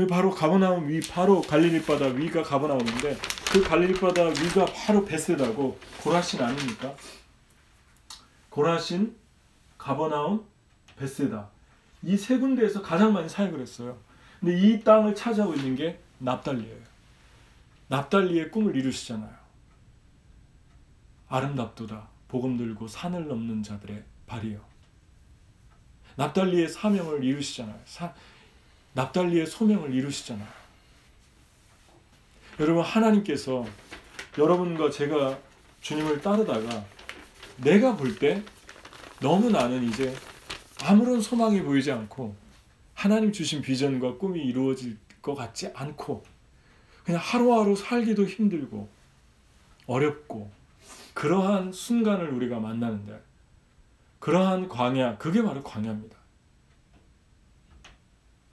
바로 0.08 0.30
가버나움 0.30 0.88
위 0.88 1.00
바로 1.00 1.40
갈릴리 1.40 1.84
바다 1.84 2.06
위가 2.06 2.42
가버나움인데 2.42 3.16
그 3.52 3.62
갈릴리 3.62 3.94
바다 4.00 4.24
위가 4.24 4.66
바로 4.66 5.04
베세다고 5.04 5.78
고라신 6.02 6.42
아닙니까? 6.42 6.94
고라신 8.50 9.16
가버나움 9.78 10.44
베세다 10.96 11.48
이 12.02 12.16
세 12.16 12.38
군데에서 12.38 12.82
가장 12.82 13.12
많이 13.12 13.28
사역을 13.28 13.60
했어요. 13.60 13.96
근데 14.40 14.58
이 14.60 14.82
땅을 14.82 15.14
차지하고 15.14 15.54
있는 15.54 15.74
게 15.74 15.98
납달리예요. 16.18 16.76
납달리의 17.88 18.50
꿈을 18.50 18.76
이루시잖아요. 18.76 19.32
아름답도다 21.28 22.08
복음 22.28 22.56
들고 22.56 22.88
산을 22.88 23.26
넘는 23.28 23.62
자들의 23.62 24.02
발이요. 24.26 24.60
납달리의 26.16 26.68
사명을 26.68 27.24
이루시잖아요. 27.24 27.80
사, 27.86 28.12
납달리의 28.94 29.46
소명을 29.46 29.92
이루시잖아요. 29.92 30.48
여러분 32.60 32.82
하나님께서 32.82 33.64
여러분과 34.38 34.90
제가 34.90 35.38
주님을 35.80 36.20
따르다가 36.22 36.84
내가 37.58 37.96
볼 37.96 38.18
때 38.18 38.42
너무 39.20 39.50
나는 39.50 39.84
이제 39.84 40.14
아무런 40.82 41.20
소망이 41.20 41.62
보이지 41.62 41.90
않고 41.90 42.34
하나님 42.94 43.32
주신 43.32 43.62
비전과 43.62 44.18
꿈이 44.18 44.40
이루어질 44.44 44.96
것 45.22 45.34
같지 45.34 45.70
않고 45.74 46.22
그냥 47.04 47.20
하루하루 47.22 47.74
살기도 47.76 48.24
힘들고 48.26 48.88
어렵고 49.86 50.50
그러한 51.14 51.72
순간을 51.72 52.28
우리가 52.30 52.60
만나는데 52.60 53.20
그러한 54.20 54.68
광야 54.68 55.18
그게 55.18 55.42
바로 55.42 55.62
광야입니다. 55.62 56.16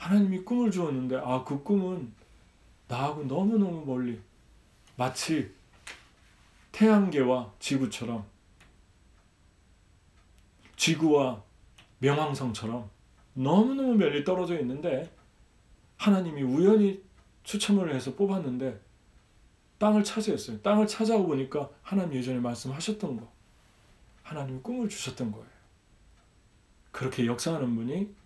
하나님이 0.02 0.40
꿈을 0.40 0.72
주었는데 0.72 1.16
아 1.18 1.44
그 1.46 1.62
꿈은 1.62 2.12
나하고 2.88 3.24
너무너무 3.24 3.86
멀리 3.86 4.20
마치 4.96 5.54
태양계와 6.72 7.54
지구처럼 7.60 8.26
지구와 10.76 11.44
명왕성처럼 12.00 12.90
너무너무 13.36 13.94
멀리 13.94 14.24
떨어져 14.24 14.60
있는데 14.62 15.08
하나님이 15.98 16.42
우연히 16.42 17.04
추첨을 17.44 17.94
해서 17.94 18.16
뽑았는데 18.16 18.82
땅을 19.78 20.04
차지했어요. 20.04 20.62
땅을 20.62 20.88
찾아오 20.88 21.28
보니까 21.28 21.70
하나님 21.84 22.16
예전에 22.16 22.40
말씀하셨던 22.40 23.18
거. 23.18 23.32
하나님이 24.24 24.62
꿈을 24.62 24.90
주셨던 24.90 25.32
거예요. 25.32 25.48
그렇게 26.92 27.28
역사하는 27.28 27.76
분이 27.76 28.21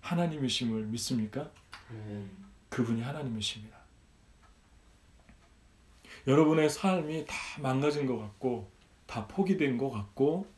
하나님이심을 0.00 0.86
믿습니까? 0.86 1.50
그분이 2.68 3.02
하나님이십니다. 3.02 3.76
여러분의 6.26 6.68
삶이 6.68 7.24
다 7.26 7.34
망가진 7.60 8.06
것 8.06 8.18
같고 8.18 8.70
다 9.06 9.26
포기된 9.26 9.78
것 9.78 9.90
같고 9.90 10.50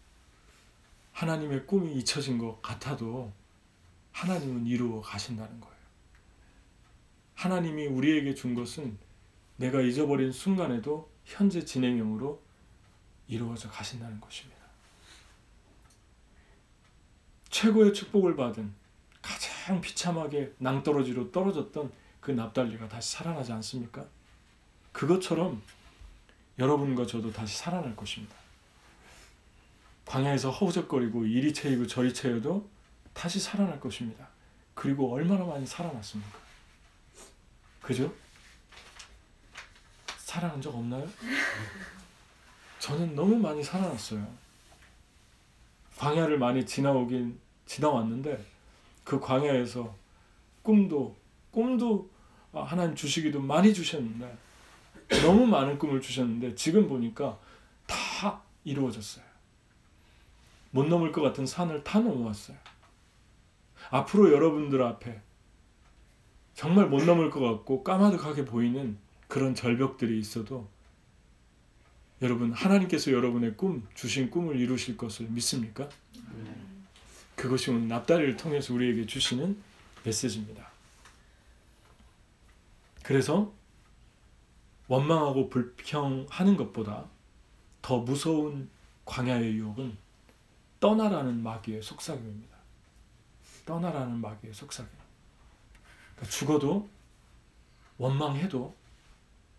하나님의 1.13 1.67
꿈이 1.67 1.95
잊혀진 1.95 2.39
것 2.39 2.61
같아도 2.63 3.33
하나님은 4.13 4.67
이루어 4.67 5.01
가신다는 5.01 5.61
거예요. 5.61 5.77
하나님이 7.35 7.87
우리에게 7.87 8.35
준 8.35 8.55
것은 8.55 8.99
내가 9.57 9.81
잊어버린 9.81 10.33
순간에도 10.33 11.11
현재 11.25 11.65
진행형으로 11.65 12.41
이루어져 13.29 13.69
가신다는 13.69 14.21
것입니다. 14.21 14.59
최고의 17.51 17.93
축복을 17.93 18.37
받은 18.37 18.73
가장 19.29 19.83
비참하게 19.83 20.55
낭떠러지로 20.57 21.31
떨어졌던 21.31 21.93
그 22.21 22.31
납달리가 22.31 22.89
다시 22.89 23.13
살아나지 23.13 23.53
않습니까? 23.53 24.07
그것처럼 24.93 25.63
여러분과 26.59 27.07
저도 27.07 27.31
다시 27.31 27.59
살아날 27.59 27.95
것입니다. 27.95 28.35
광야에서 30.07 30.51
허우적거리고 30.51 31.27
이리 31.27 31.53
채이고 31.53 31.87
저리 31.87 32.15
채여도 32.15 32.67
다시 33.13 33.39
살아날 33.39 33.79
것입니다. 33.79 34.27
그리고 34.73 35.13
얼마나 35.13 35.45
많이 35.45 35.67
살아났습니까? 35.67 36.39
그죠? 37.83 38.11
살아난 40.17 40.63
적 40.63 40.75
없나요? 40.75 41.07
저는 42.81 43.15
너무 43.15 43.37
많이 43.37 43.63
살아났어요. 43.63 44.27
광야를 45.99 46.39
많이 46.39 46.65
지나오긴 46.65 47.39
지나왔는데 47.67 48.58
그 49.09 49.19
광야에서 49.19 49.97
꿈도 50.61 51.17
꿈도 51.51 52.11
하나님 52.53 52.95
주시기도 52.95 53.41
많이 53.41 53.73
주셨는데 53.73 54.37
너무 55.23 55.47
많은 55.47 55.79
꿈을 55.79 56.03
주셨는데 56.03 56.55
지금 56.55 56.87
보니까 56.87 57.39
다 57.87 58.43
이루어졌어요. 58.65 59.25
못 60.73 60.87
넘을 60.87 61.11
것 61.11 61.23
같은 61.23 61.47
산을 61.47 61.85
다 61.85 62.01
넘어왔어요. 62.01 62.59
앞으로 63.89 64.31
여러분들 64.31 64.83
앞에 64.83 65.23
정말 66.53 66.87
못 66.87 67.03
넘을 67.05 67.31
것 67.31 67.41
같고 67.41 67.83
까마득하게 67.83 68.45
보이는 68.45 68.99
그런 69.27 69.55
절벽들이 69.55 70.19
있어도 70.19 70.69
여러분 72.21 72.53
하나님께서 72.53 73.11
여러분의 73.11 73.57
꿈 73.57 73.89
주신 73.95 74.29
꿈을 74.29 74.61
이루실 74.61 74.99
것을 74.99 75.29
믿습니까? 75.31 75.89
그것이 77.39 77.71
오늘 77.71 77.87
납다리를 77.87 78.37
통해서 78.37 78.75
우리에게 78.75 79.07
주시는 79.07 79.63
메시지입니다. 80.03 80.69
그래서 83.05 83.53
원망하고 84.89 85.49
불평하는 85.49 86.57
것보다 86.57 87.05
더 87.81 87.99
무서운 87.99 88.69
광야의 89.05 89.55
유혹은 89.55 89.97
떠나라는 90.81 91.41
마귀의 91.43 91.81
속삭임입니다. 91.81 92.57
떠나라는 93.65 94.21
마귀의 94.21 94.53
속삭임. 94.53 94.91
그러니까 96.17 96.37
죽어도 96.37 96.91
원망해도 97.99 98.75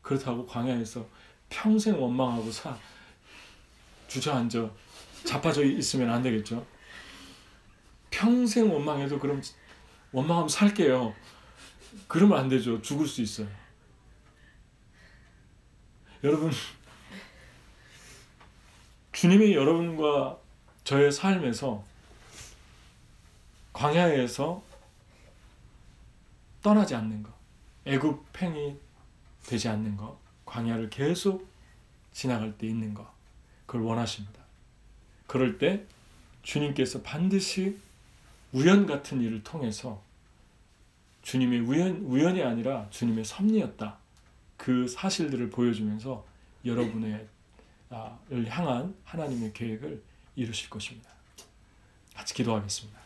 그렇다고 0.01 0.45
광야에서 0.45 1.07
평생 1.49 1.99
원망하고 2.01 2.51
사 2.51 2.77
주저앉아 4.09 4.69
자빠져 5.23 5.63
있으면 5.63 6.09
안 6.09 6.21
되겠죠. 6.21 6.65
평생 8.09 8.71
원망해도 8.71 9.19
그럼 9.19 9.41
원망하면 10.11 10.49
살게요. 10.49 11.13
그러면 12.07 12.39
안 12.39 12.49
되죠. 12.49 12.81
죽을 12.81 13.07
수 13.07 13.21
있어요. 13.21 13.47
여러분 16.23 16.51
주님이 19.13 19.53
여러분과 19.53 20.37
저의 20.83 21.11
삶에서 21.11 21.83
광야에서 23.73 24.61
떠나지 26.61 26.95
않는 26.95 27.23
것, 27.23 27.31
애굽 27.85 28.25
팽이 28.33 28.77
되지 29.45 29.69
않는 29.69 29.95
것, 29.95 30.17
광야를 30.45 30.89
계속 30.89 31.47
지나갈 32.11 32.57
때 32.57 32.67
있는 32.67 32.93
것, 32.93 33.09
그걸 33.65 33.81
원하십니다. 33.83 34.39
그럴 35.27 35.57
때 35.57 35.85
주님께서 36.43 37.01
반드시 37.01 37.77
우연 38.51 38.85
같은 38.85 39.21
일을 39.21 39.43
통해서 39.43 40.01
주님의 41.21 41.59
우연 41.61 41.97
우연이 42.05 42.43
아니라 42.43 42.87
주님의 42.89 43.25
섭리였다. 43.25 43.97
그 44.57 44.87
사실들을 44.87 45.49
보여주면서 45.49 46.25
여러분의 46.65 47.27
아, 47.89 48.17
를 48.29 48.47
향한 48.49 48.95
하나님의 49.03 49.53
계획을 49.53 50.01
이루실 50.35 50.69
것입니다. 50.69 51.09
같이 52.15 52.33
기도하겠습니다. 52.33 52.99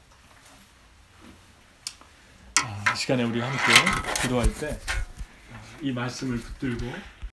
아, 2.64 2.94
이 2.94 2.98
시간에 2.98 3.24
우리 3.24 3.39
함께 3.39 4.22
기도할 4.22 4.54
때 4.56 4.80
이 5.84 5.91
말씀을 5.91 6.38
붙들고 6.38 6.86